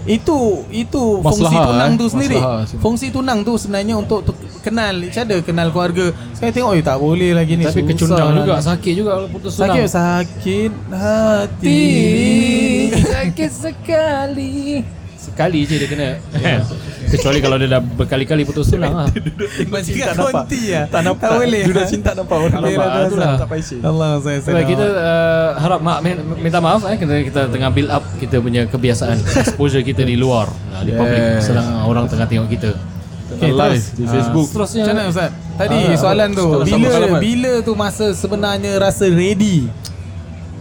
[0.05, 1.97] Itu itu fungsi Maslahah, tunang eh.
[1.97, 2.37] tu sendiri.
[2.37, 2.81] Maslahah sini.
[2.83, 4.31] Fungsi tunang tu sebenarnya untuk tu,
[4.65, 6.09] kenal each other, kenal keluarga.
[6.33, 7.63] Saya tengok eh tak boleh lagi ni.
[7.63, 8.37] Tapi susah kecundang lah.
[8.41, 11.81] juga Sakit juga kalau putus tunang Sakit sakit hati.
[13.13, 14.53] Sakit sekali
[15.15, 16.09] Sekali je dia kena
[17.11, 19.07] Kecuali kalau dia dah berkali-kali putus tunang lah
[19.69, 20.33] Macam tak kat nampak.
[20.33, 20.85] konti lah.
[20.89, 21.25] Tak nampak.
[21.25, 21.61] Tak boleh.
[21.61, 22.51] Dia dah cinta nampak orang.
[22.51, 23.33] Tak nampak, lah, itulah.
[23.37, 23.75] Tak paisi.
[23.79, 24.53] Allah saya saya.
[24.53, 25.97] Baik, kita uh, harap mak
[26.41, 30.49] minta maaf eh kita, kita tengah build up kita punya kebiasaan exposure kita di luar
[30.81, 31.47] di public Yes.
[31.47, 32.71] sedang orang tengah tengok kita.
[33.37, 33.85] Okay, live terus.
[33.91, 34.47] di Facebook.
[34.47, 35.29] Seterusnya Macam mana Ustaz?
[35.55, 39.67] Tadi Ah, soalan tu sama- bila bila tu masa sebenarnya rasa ready?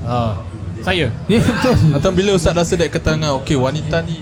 [0.02, 0.38] ha,
[0.80, 1.74] saya Ya betul.
[1.96, 4.20] Atau bila Ustaz rasa dek ketengah Okay wanita ni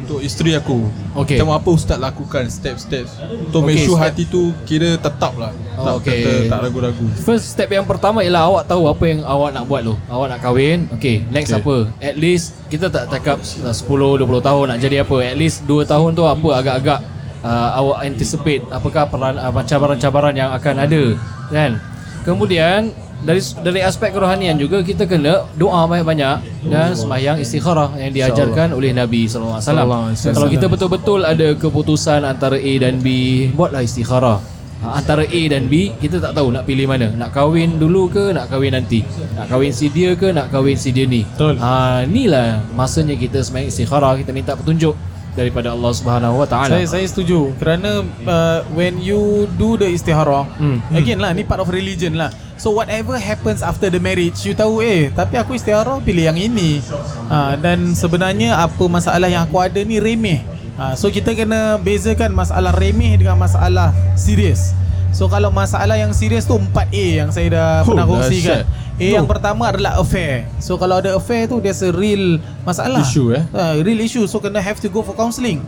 [0.00, 1.36] Untuk isteri aku Okey.
[1.36, 3.06] Macam apa Ustaz lakukan Step-step
[3.44, 4.06] Untuk make Okey, sure step.
[4.08, 6.20] hati tu Kira tetap lah Oh, tak, okey.
[6.20, 9.80] tak, tak ragu-ragu First step yang pertama ialah awak tahu apa yang awak nak buat
[9.80, 9.94] tu.
[10.06, 10.78] Awak nak kahwin.
[10.92, 11.62] Okay, next Okay.
[11.62, 11.76] apa?
[11.98, 13.72] At least kita tak cakap 10
[14.20, 15.16] 20 tahun nak jadi apa.
[15.22, 17.00] At least 2 tahun tu apa agak-agak
[17.44, 21.02] uh, awak anticipate apakah peran uh, cabaran-cabaran yang akan ada
[21.52, 21.80] kan.
[22.20, 28.72] Kemudian dari dari aspek kerohanian juga kita kena doa banyak-banyak dan sembahyang istikharah yang diajarkan
[28.72, 30.36] oleh Nabi sallallahu alaihi wasallam.
[30.36, 33.08] Kalau kita betul-betul ada keputusan antara A dan B,
[33.52, 34.40] buatlah istikharah.
[34.80, 38.32] Ha, antara A dan B kita tak tahu nak pilih mana nak kahwin dulu ke
[38.32, 39.04] nak kahwin nanti
[39.36, 41.60] nak kahwin si dia ke nak kahwin si dia ni Betul.
[41.60, 44.96] ha inilah masanya kita sembahyang istikharah kita minta petunjuk
[45.32, 50.46] daripada Allah Subhanahu wa taala Saya saya setuju kerana uh, when you do the istiharah
[50.58, 50.82] Hmm.
[50.92, 52.28] again lah ni part of religion lah.
[52.60, 56.84] So whatever happens after the marriage you tahu eh tapi aku istiharah pilih yang ini.
[57.30, 60.44] Ha, dan sebenarnya apa masalah yang aku ada ni remeh.
[60.76, 64.76] Ha, so kita kena bezakan masalah remeh dengan masalah serius.
[65.20, 68.64] So kalau masalah yang serius tu 4A yang saya dah Oh, pernah kongsikan.
[68.96, 70.48] A yang pertama adalah affair.
[70.64, 73.04] So kalau ada affair tu there's a real masalah.
[73.04, 73.44] Issue, eh?
[73.52, 75.60] uh, real issue so kena have to go for counselling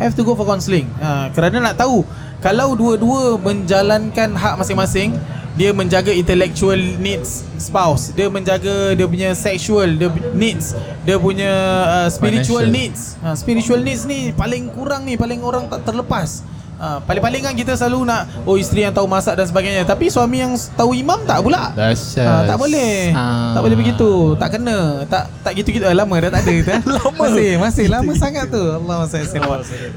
[0.00, 2.06] have to go for counselling uh, kerana nak tahu
[2.40, 5.12] kalau dua-dua menjalankan hak masing-masing
[5.60, 10.72] dia menjaga intellectual needs spouse dia menjaga dia punya sexual dia needs
[11.04, 11.52] dia punya
[11.84, 12.80] uh, spiritual Financial.
[12.80, 16.40] needs uh, spiritual needs ni paling kurang ni paling orang tak terlepas
[16.80, 20.40] Uh, paling-paling kan kita selalu nak Oh isteri yang tahu masak dan sebagainya Tapi suami
[20.40, 23.12] yang tahu imam tak pula Dahsyat Ah, tak boleh.
[23.12, 23.52] Ah.
[23.52, 24.10] Tak boleh begitu.
[24.38, 24.78] Tak kena.
[25.10, 25.84] Tak tak gitu-gitu.
[25.84, 26.72] Eh, lama dah tak ada kita.
[26.98, 27.24] lama.
[27.26, 28.60] Masih, masih lama sangat tu.
[28.60, 29.36] Allah SWT.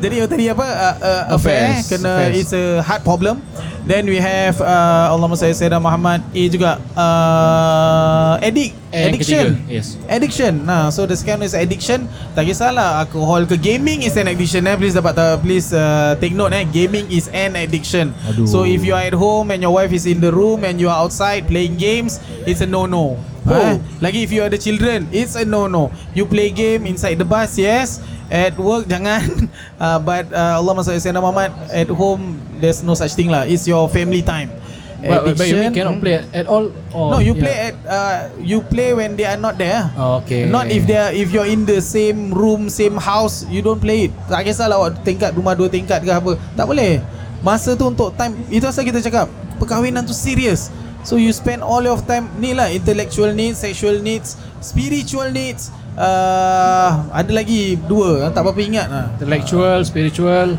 [0.01, 0.65] Jadi oh, tadi apa?
[0.65, 1.87] Uh, uh, affair Affairs.
[1.87, 2.35] kena Affairs.
[2.41, 3.39] it's a heart problem.
[3.83, 9.97] Then we have uh, salli Sayyidina Muhammad A juga uh, addict Addiction ketiga, yes.
[10.05, 10.53] addiction.
[10.69, 12.05] Nah so the second is addiction.
[12.37, 14.77] Tak kisahlah alcohol ke gaming is an addiction eh.
[14.77, 16.61] Please dapat uh, please uh, take note eh.
[16.69, 18.13] Gaming is an addiction.
[18.29, 18.45] Aduh.
[18.45, 20.93] so if you are at home and your wife is in the room and you
[20.93, 23.51] are outside playing games it's a no no Oh.
[23.59, 27.27] Eh, lagi if you ada children it's a no no you play game inside the
[27.27, 27.99] bus yes.
[28.31, 29.51] At work jangan.
[29.75, 33.43] Uh, but uh, Allah Masya Sayyidina Muhammad at home there's no such thing lah.
[33.43, 34.62] It's your family time
[35.03, 37.43] but, but you mean Addiction, cannot play at all or No, you yeah.
[37.43, 39.83] play at uh, you play when they are not there.
[40.23, 40.47] Okay.
[40.47, 44.07] Not if they are if you're in the same room, same house, you don't play
[44.07, 44.11] it.
[44.31, 46.39] Tak kisahlah awak tingkat rumah dua tingkat ke apa.
[46.55, 47.03] Tak boleh.
[47.43, 49.27] Masa tu untuk time itu asal kita cakap
[49.59, 50.71] perkahwinan tu serius.
[51.03, 55.67] So you spend all your time ni lah intellectual needs, sexual needs, spiritual needs.
[55.93, 59.05] Uh, ada lagi dua tak apa-apa ingat lah.
[59.13, 60.57] intellectual spiritual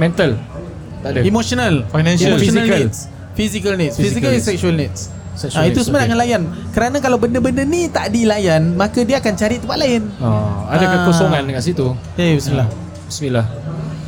[0.00, 0.32] mental
[1.04, 2.32] tak ada Emotional, Financial.
[2.32, 2.80] emotional Physical.
[2.88, 2.98] needs,
[3.34, 4.46] physical needs, physical, Physical needs.
[4.46, 5.00] sexual needs.
[5.32, 6.18] Sexual Ah, itu needs, semua nak okay.
[6.18, 6.42] layan.
[6.70, 10.02] Kerana kalau benda-benda ni tak dilayan, maka dia akan cari tempat lain.
[10.18, 10.90] oh, ada Ah.
[10.98, 12.68] kekosongan dekat situ Ya, bismillah.
[13.06, 13.46] bismillah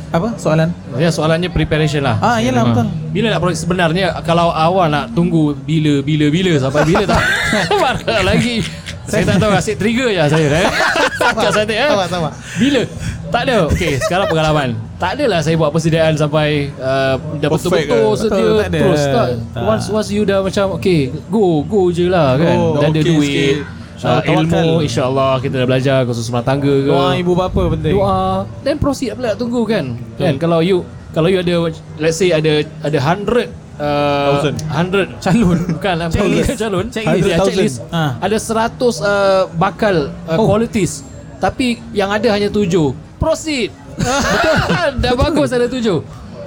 [0.07, 0.69] Apa soalan?
[0.95, 2.67] Ya soalannya preparation lah Ah, iyalah Ah.
[2.71, 2.87] betul.
[3.11, 7.19] Bila nak proses sebenarnya Kalau awak nak tunggu Bila Bila Bila Sampai bila tak
[7.83, 8.63] Marah lagi
[9.03, 10.67] Saya tak tahu Asyik trigger je saya eh.
[11.51, 11.89] Saya eh.
[11.89, 12.31] Sabar, sabar.
[12.55, 12.81] Bila
[13.27, 17.99] Tak ada Okay sekarang pengalaman Tak adalah saya buat persediaan Sampai uh, Dah Perfect betul-betul
[18.07, 18.15] ke?
[18.17, 18.79] sedia Betul, tak ada.
[18.79, 19.63] Terus tak Tak.
[19.65, 22.73] Once, once you dah macam Okay Go Go je lah kan Go.
[22.73, 23.55] Dah ada Okay duit sikit.
[24.01, 24.65] uh, Ilmu.
[24.81, 27.93] InsyaAllah Kita dah belajar Khusus rumah tangga ke Doa ibu bapa penting.
[27.93, 28.19] doa
[28.61, 32.97] then proceed pula tunggu kan kan kalau you kalau you ada let's say ada ada
[32.97, 34.55] 100 uh, Thousand.
[34.63, 35.59] 100 Calon.
[35.75, 36.43] bukan lah Checklist.
[36.45, 37.23] bukan calon Checklist.
[37.25, 38.15] Ya, checklist Ah.
[38.17, 40.43] ada 100 uh, bakal uh, Oh.
[40.45, 41.03] qualities
[41.35, 42.67] tapi yang ada hanya 7
[43.15, 43.71] proceed
[45.03, 45.81] dah bagus ada 7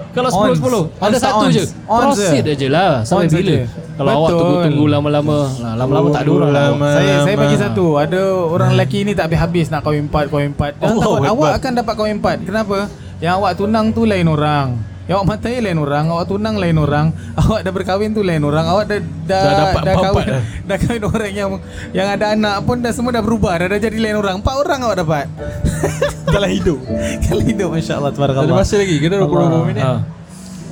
[0.09, 0.59] kalau 10 Ons.
[0.59, 1.53] 10 ada satu ons.
[1.53, 2.53] je Ons proceed je.
[2.57, 3.65] aja lah sampai Ons bila aja.
[3.95, 4.41] kalau awak Betul.
[4.41, 6.89] tunggu-tunggu lama-lama nah, lama-lama tak ada orang Lama.
[6.91, 7.87] Saya saya bagi satu.
[7.95, 10.73] Ada orang lelaki ni tak habis-habis nak kahwin empat, kahwin empat.
[10.79, 11.19] Takut.
[11.19, 11.29] Akbar.
[11.29, 12.37] Awak akan dapat kahwin empat.
[12.43, 12.79] Kenapa?
[13.19, 14.67] Yang awak tunang tu lain orang.
[15.09, 18.69] Yang awak matai lain orang Awak tunang lain orang Awak dah berkahwin tu lain orang
[18.69, 20.43] Awak dah Dah, Dah dapat dah kahwin dah.
[20.63, 21.51] Dah kahwin orang yang
[21.91, 24.39] Yang ada anak pun Dah semua dah berubah Dah, dah jadi lain orang.
[24.39, 25.27] Empat orang awak dapat.
[26.29, 26.79] Dalam hidup.
[27.25, 28.55] Kalau hidup Masya Allah Ada Tabarakallah.
[28.55, 29.83] masa lagi Kita dah 20 minit?
[29.83, 29.93] Ha.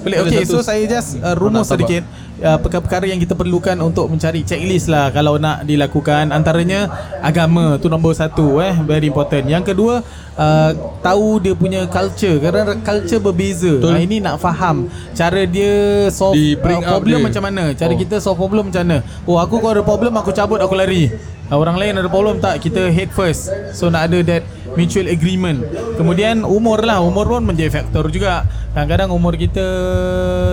[0.04, 2.04] Boleh satu- so saya just uh, rumus sedikit
[2.40, 6.88] uh, perkara-perkara yang kita perlukan untuk mencari checklist lah kalau nak dilakukan antaranya
[7.20, 10.00] agama tu nombor satu eh very important yang kedua
[10.34, 10.70] uh,
[11.00, 13.94] tahu dia punya culture kerana culture berbeza Betul.
[13.94, 15.72] uh, ini nak faham cara dia
[16.10, 17.26] solve Di uh, problem dia.
[17.26, 17.98] macam mana cara Oh.
[17.98, 21.08] kita solve problem macam mana oh aku kalau ada problem aku cabut aku lari
[21.54, 22.58] orang lain ada problem tak?
[22.58, 23.52] Kita head first.
[23.70, 24.42] So nak ada that
[24.74, 25.62] mutual agreement.
[25.94, 26.98] Kemudian umur lah.
[27.02, 28.42] Umur pun menjadi faktor juga.
[28.74, 29.64] Kadang-kadang umur kita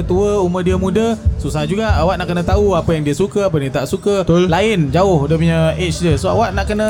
[0.05, 1.97] tua umur dia muda susah juga.
[1.97, 4.21] Awak nak kena tahu apa yang dia suka apa yang dia tak suka.
[4.21, 4.45] Betul.
[4.47, 6.13] lain jauh dia punya age dia.
[6.19, 6.89] So awak nak kena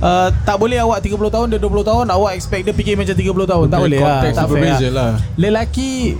[0.00, 3.20] Uh, tak boleh awak 30 tahun dia 20 tahun awak expect dia fikir macam 30
[3.20, 3.66] tahun.
[3.68, 4.20] Tak Dia boleh lah.
[4.32, 4.80] tak fair lah.
[4.96, 5.10] lah.
[5.36, 6.16] lelaki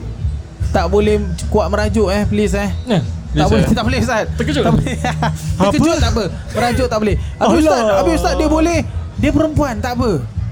[0.68, 1.16] tak boleh
[1.48, 2.68] kuat merajuk eh please eh.
[2.84, 3.00] Nah,
[3.32, 3.70] tak boleh, eh.
[3.70, 4.62] tak boleh Ustaz Terkejut?
[4.62, 4.94] Tak boleh
[5.60, 7.96] Terkejut tak apa Merajuk tak boleh Habis Ustaz Allah.
[7.98, 8.78] Habis Ustaz dia boleh
[9.16, 10.10] Dia perempuan tak apa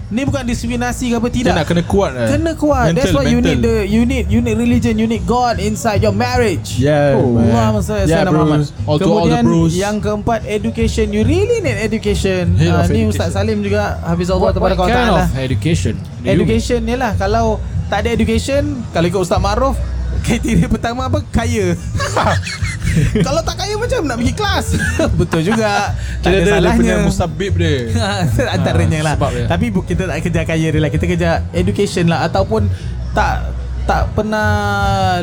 [0.08, 2.28] Ni bukan diskriminasi ke apa Dia Tidak nak kena kuat eh.
[2.32, 5.60] Kena kuat That's why you need the You need you need religion You need God
[5.60, 7.52] inside your marriage Yeah Oh, man.
[7.52, 8.72] Allah Masallah Yeah Muhammad.
[8.86, 13.04] All to all the Kemudian yang keempat Education You really need education of Ni education.
[13.10, 15.94] Ustaz Salim juga Hafizullah what, what Taala kind of education?
[15.98, 19.76] do you Education ni lah Kalau tak ada education Kalau ikut Ustaz Ma'ruf
[20.24, 21.20] Kriteria pertama apa?
[21.30, 21.72] Kaya.
[23.26, 24.66] Kalau tak kaya macam nak pergi kelas.
[25.20, 25.94] Betul juga.
[26.24, 26.78] Tak ada dia salahnya.
[26.80, 27.94] punya mustabib dia.
[28.56, 29.14] Antaranya lah.
[29.14, 29.44] sebab dia.
[29.46, 30.90] Tapi kita tak kejar kaya dia lah.
[30.90, 32.26] Kita kejar education lah.
[32.26, 32.66] Ataupun
[33.14, 33.54] Tak
[33.88, 34.50] tak pernah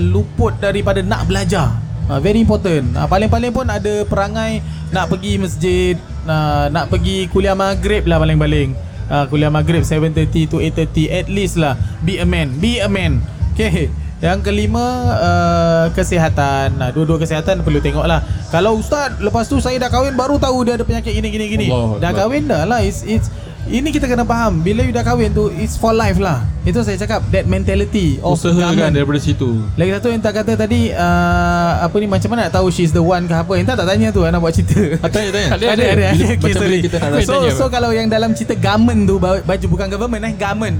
[0.01, 1.75] luput daripada nak belajar.
[2.09, 2.97] Uh, Very important.
[2.97, 4.61] Uh, Paling-paling pun ada perangai
[4.93, 5.97] Nak pergi masjid
[6.29, 8.77] uh, Nak pergi kuliah maghrib lah paling-paling
[9.09, 13.21] uh, Kuliah maghrib 7.30 to 8.30 At least lah Be a man Be a man
[13.53, 13.89] Okay
[14.23, 14.85] yang kelima
[15.19, 16.79] uh, kesihatan.
[16.79, 18.23] Nah, dua-dua kesihatan perlu tengok lah.
[18.47, 21.65] Kalau ustaz lepas tu saya dah kahwin baru tahu dia ada penyakit gini gini gini.
[21.67, 22.79] Allah Dah kahwin dah lah.
[22.79, 23.27] It's it's
[23.67, 26.95] ini kita kena faham Bila you dah kahwin tu It's for life lah Itu saya
[26.95, 28.93] cakap That mentality of Usahakan garment.
[28.93, 32.69] daripada situ Lagi satu yang tak kata tadi uh, Apa ni macam mana nak tahu
[32.69, 35.29] She's the one ke apa Yang tak tak tanya tu Nak buat cerita ah, Tanya
[35.33, 36.23] tanya Ada, ada, ada, ada.
[36.27, 36.79] Okay, Macam sorry.
[36.83, 37.73] kita so, so apa?
[37.73, 40.77] kalau yang dalam cerita garment tu ba- Baju bukan government eh Garment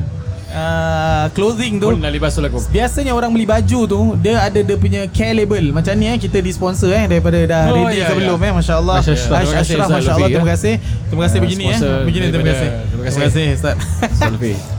[0.55, 2.63] uh, Clothing tu Pun libas lakum.
[2.65, 6.39] Biasanya orang beli baju tu Dia ada dia punya care label Macam ni eh Kita
[6.39, 8.17] disponsor eh Daripada dah Oh, ready ya, ke ya.
[8.17, 9.35] belum eh Masya Allah Masya Ashraf.
[9.35, 10.53] Ash Terima kasih, Ashraf Ustaz Masya Allah Terima ya.
[10.53, 10.73] kasih
[11.05, 13.19] Terima kasih Ah, begini eh sponsor Begini terima daripada- kasih terima kasih.
[13.19, 13.75] Terima kasih Ustaz.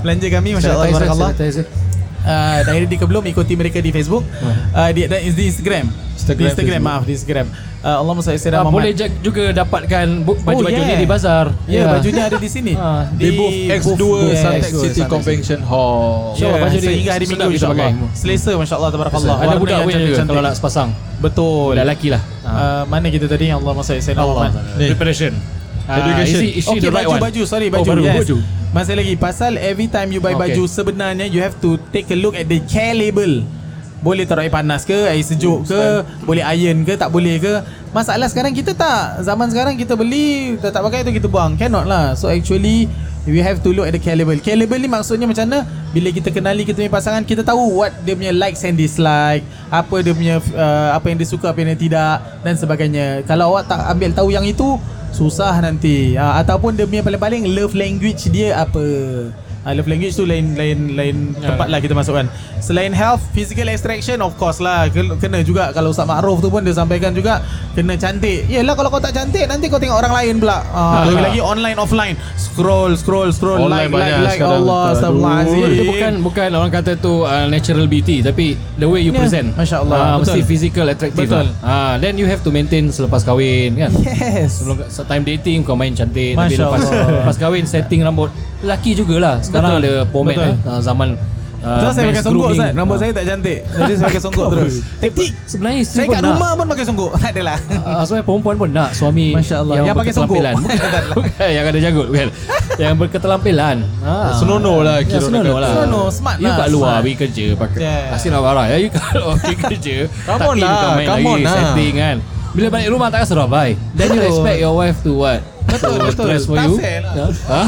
[0.02, 1.85] Belanja kami Masya Allah Barakallah
[2.26, 4.26] uh, dah ready ke belum ikuti mereka di Facebook
[4.72, 6.92] uh, di, dan di Instagram Instagram, di Instagram Facebook.
[6.92, 7.46] maaf di Instagram
[7.80, 10.90] uh, Allah Musa Sayyidina Ah, boleh Muhammad ja- juga dapatkan bu- baju-baju Oh, yeah.
[10.90, 11.46] ni di bazar.
[11.64, 15.08] Ya yeah, bajunya ada di sini Ah, Di booth X2 booth Suntec X2 City Suntec
[15.08, 18.12] Convention Hall Ya, InsyaAllah, baju ni sehingga hari Minggu insyaAllah pakai.
[18.12, 20.88] Selesa masyaAllah Tabarakallah Ada budak yang pun juga kalau nak sepasang.
[21.16, 22.22] Betul Budak lelaki lah.
[22.42, 24.50] uh, Mana kita tadi Allah Musa Sayyidina Allah.
[24.50, 24.64] Muhammad.
[24.90, 25.32] Preparation.
[25.86, 26.40] Ah, Education.
[26.42, 27.22] Is she, is she Okay the right baju one?
[27.22, 28.16] baju sorry Oh, baju baru yes.
[28.26, 28.36] baju.
[28.74, 30.42] Masih lagi pasal every time you buy Okay.
[30.52, 33.46] baju sebenarnya you have to take a look at the care label.
[34.04, 35.82] Boleh taruh air panas ke, air sejuk ke,
[36.22, 37.64] boleh iron ke, tak boleh ke.
[37.90, 39.24] Masalah sekarang kita tak.
[39.24, 41.56] Zaman sekarang kita beli, tak, tak pakai tu kita buang.
[41.56, 42.12] Cannot lah.
[42.12, 42.92] So actually
[43.24, 44.36] we have to look at the care label.
[44.38, 45.64] Care label ni maksudnya macam mana?
[45.90, 49.96] Bila kita kenali kita punya pasangan, kita tahu what dia punya likes and dislike, apa
[50.04, 53.24] dia punya uh, apa yang dia suka, apa yang dia tidak dan sebagainya.
[53.24, 54.76] Kalau awak tak ambil tahu yang itu,
[55.16, 56.12] susah nanti.
[56.20, 58.84] Uh, ataupun dia punya paling-paling love language dia apa?
[59.66, 61.50] Uh, love language tu lain lain lain Ya.
[61.50, 62.30] tempat lah kita masukkan.
[62.56, 66.62] Selain health, physical extraction of course lah Ken- kena juga kalau Ustaz Ma'ruf tu pun
[66.62, 68.46] dia sampaikan juga kena cantik.
[68.46, 70.62] Yalah kalau kau tak cantik nanti kau tengok orang lain pula.
[70.64, 70.98] Uh, Ha.
[71.04, 72.14] lagi-lagi online offline.
[72.36, 74.62] Scroll scroll scroll Online like like banyak like sekarang.
[74.62, 75.66] Allah astagfirullahalazim.
[75.68, 79.50] Dia bukan bukan orang kata tu uh, natural beauty tapi the way you Ya, present.
[79.52, 80.22] Masya Allah, Ah, betul.
[80.30, 81.26] mesti physical attractive.
[81.26, 81.46] Betul.
[81.56, 81.66] Lah.
[81.66, 83.90] Ah, then you have to maintain selepas kahwin kan.
[83.98, 84.60] Yes.
[84.60, 87.06] Sebelum time dating kau main cantik tapi Masya lepas Allah.
[87.20, 89.36] lepas kahwin setting rambut lelaki jugalah.
[89.38, 89.84] Sekarang Betul.
[89.84, 90.48] ada pomade Betul.
[90.48, 91.08] eh, ah, zaman
[91.58, 92.60] uh, Terus saya pakai songgok grooming.
[92.62, 93.00] Ustaz Rambut Ah.
[93.00, 96.30] saya tak cantik Jadi saya pakai songgok terus Taktik Sebenarnya isteri Saya kat nak.
[96.30, 99.74] rumah pun pakai songgok Tak adalah Ah, sebenarnya perempuan pun nak suami Masya Allah.
[99.76, 100.40] Yang pakai songkok.
[101.16, 102.28] Bukan, yang ada janggut bukan.
[102.76, 103.76] Yang berketerampilan.
[104.00, 104.32] Ah.
[104.32, 105.62] Senonoh lah Ya, kira senonoh kata.
[105.62, 105.70] lah.
[105.74, 107.78] Senonoh, smart You lah, kat luar pergi kerja pakai.
[107.78, 108.14] Yeah.
[108.14, 108.76] Asyik nak marah ya.
[108.78, 109.96] You kat luar pergi kerja.
[110.22, 111.52] Come tak on lah, come lagi on lah.
[111.52, 112.16] setting kan.
[112.52, 113.34] Bila balik rumah tak rasa.
[113.92, 115.40] Then you expect your wife to what?
[115.66, 116.24] Betul, betul.
[116.24, 116.76] Stress for Tak you.
[116.78, 117.12] lah.
[117.28, 117.60] Ha?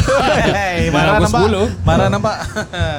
[0.48, 1.40] Hey, Dah marah nampak.
[1.44, 1.84] 10.
[1.84, 2.36] Marah nampak.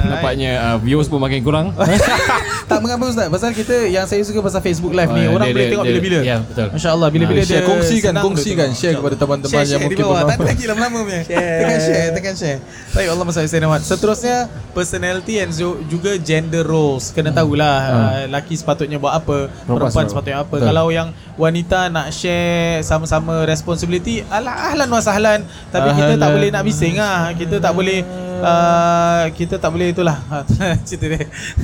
[0.06, 1.72] Nampaknya uh, viewers pun makin kurang.
[2.70, 3.28] Tak mengapa Ustaz.
[3.28, 5.86] Pasal kita Yang saya suka pasal Facebook live ni Oh, Orang dia- boleh dia- tengok
[5.86, 6.20] dia- bila-bila.
[6.22, 6.68] ya, betul.
[6.70, 10.30] Masya Allah Bila-bila Ah, dia share, kongsikan, kongsikan, share kepada teman-teman Share, yang mungkin belum
[10.30, 11.22] Tak lagi lama-lama punya.
[11.26, 12.60] Tekan share Tekan share.
[12.94, 14.38] Baik Allah Masya Allah Seterusnya
[14.70, 15.52] Personality and
[15.90, 17.10] juga gender roles.
[17.10, 20.46] Kena tahulah uh, Laki sepatutnya buat apa Perempuan sepatutnya.
[20.46, 20.56] apa.
[20.62, 26.36] Kalau yang wanita nak share Sama-sama responsibility Alah ahlan wa sahlan Tapi kita tak Ahlan.
[26.36, 27.99] boleh nak bising lah Kita tak boleh
[28.39, 30.17] uh, Kita tak boleh itulah.
[30.88, 31.23] Cerita dia.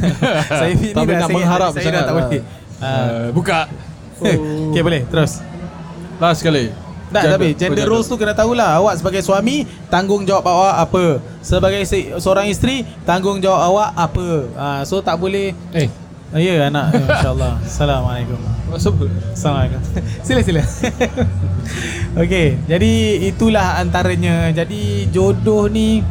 [0.59, 2.13] Saya ni Tak boleh dah nak saya- mengharap Saya dah tak lah.
[2.21, 2.41] boleh.
[2.75, 3.59] Uh, buka.
[4.69, 5.01] Okay boleh.
[5.05, 5.31] Terus.
[6.15, 6.71] Last sekali.
[7.07, 8.75] tak tapi gender roles tu kena tahulah.
[8.77, 11.05] Awak sebagai suami Tanggungjawab awak apa?
[11.39, 14.27] Sebagai se- seorang isteri Tanggungjawab awak apa?
[14.53, 15.87] Ha, So tak boleh Eh,
[16.33, 18.39] Ya yeah, anak ya, InsyaAllah Assalamualaikum
[18.75, 19.07] Sebut.
[19.31, 19.79] Assalamualaikum
[20.27, 20.63] Sila sila
[22.25, 22.91] Okay Jadi
[23.25, 26.01] itulah antaranya Jadi jodoh ni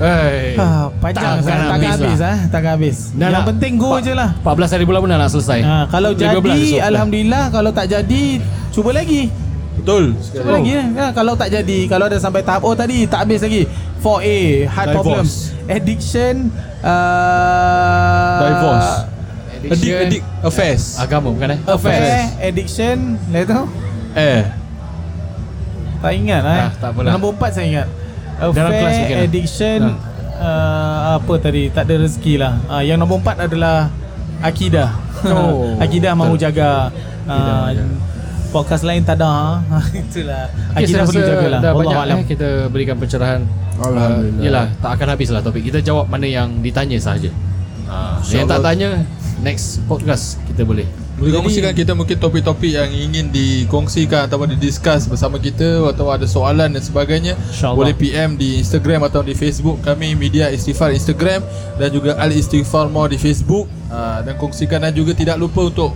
[0.00, 0.56] hey.
[0.56, 2.26] ha, Panjang sangat Takkan habis habis, lah.
[2.26, 5.08] ah, Takkan habis Dah Yang nak- penting go Pa- je lah 14 hari bulan pun
[5.08, 5.60] dah nak selesai.
[5.60, 6.80] ha, Kalau 15 esok jadi.
[6.82, 8.22] Alhamdulillah Kalau tak jadi
[8.70, 9.22] Cuba lagi
[9.70, 10.04] Betul.
[10.34, 10.82] Cuba lagi ya.
[10.82, 13.68] Ha, Kalau tak jadi Kalau ada sampai tahap Oh tadi tak habis lagi
[14.00, 14.96] 4A Heart Divorce.
[14.96, 15.24] problem
[15.70, 16.34] Addiction
[16.80, 18.90] uh, Divorce.
[19.62, 20.00] Addict, Addiction.
[20.02, 20.84] addict, affairs.
[20.96, 21.60] Agama bukan eh?
[21.62, 22.00] Affair
[22.40, 22.96] Addiction
[23.28, 23.60] Lain tu
[24.12, 24.42] Eh.
[25.98, 26.62] Tak ingat lah eh.
[26.62, 27.10] Ah, tak apalah.
[27.12, 27.86] Nombor 4 saya ingat
[28.50, 29.26] Dalam kelas Affair mungkin lah.
[29.26, 29.80] Addiction
[30.34, 33.76] uh, Apa tadi Tak ada rezeki lah uh, Yang nombor 4 adalah
[34.40, 34.88] Akidah
[35.22, 36.44] Oh, Akidah mahu betul.
[36.46, 36.88] jaga
[37.22, 37.94] Akidah uh, jaga.
[38.50, 39.28] Podcast lain tak ada
[39.62, 39.78] ha?
[40.02, 42.16] Itulah Okay, Akidah perlu rasa jaga lah dah banyak Wallahualam.
[42.16, 43.40] eh, kita berikan pencerahan.
[43.76, 44.34] Alhamdulillah.
[44.34, 45.62] Uh, yelah, tak akan habis lah topik.
[45.62, 47.30] Kita jawab mana yang ditanya sahaja.
[47.86, 49.00] Uh, yang tak tanya,
[49.40, 50.86] next podcast kita boleh.
[51.20, 56.72] Boleh kongsikan kita mungkin topik-topik yang ingin dikongsikan ataupun didiscuss bersama kita atau ada soalan
[56.72, 57.76] dan sebagainya InsyaAllah.
[57.76, 61.44] boleh PM di Instagram atau di Facebook kami Media Istighfar Instagram
[61.76, 65.92] dan juga Al Istighfar More di Facebook uh, dan kongsikan dan juga tidak lupa untuk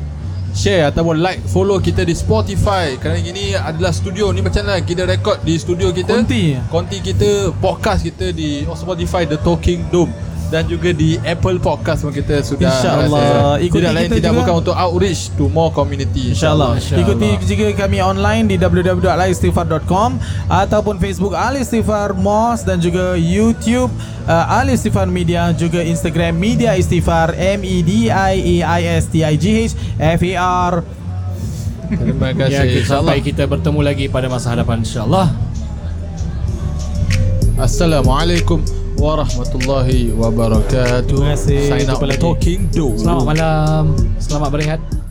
[0.52, 5.08] share ataupun like follow kita di Spotify kerana ini adalah studio ni macam mana kita
[5.08, 6.54] record di studio kita Konti.
[6.68, 12.14] konti kita podcast kita di Spotify The Talking Dome dan juga di Apple Podcast pun
[12.14, 13.58] kita sudah InsyaAllah.
[13.58, 14.46] Ikuti tidak lain kita tidak juga.
[14.46, 17.10] bukan untuk outreach to more community InsyaAllah InsyaAllah.
[17.10, 23.90] Ikuti juga kami online di www.alistighfar.com Ataupun Facebook Ali Istighfar Mos Dan juga YouTube
[24.30, 30.74] uh, Ali Istighfar Media Juga Instagram Media Istighfar E M-E-D-I-A-I-S-T-I-G-H F-A-R
[31.84, 35.30] Terima Ya, kasih kita, sampai kita bertemu lagi pada masa hadapan insyaAllah.
[37.54, 41.60] Assalamualaikum warahmatullahi wabarakatuh Terima kasih.
[41.68, 42.22] Sign Jumpa lagi.
[42.22, 43.84] Talking Dome Selamat malam.
[44.18, 45.03] Selamat berehat.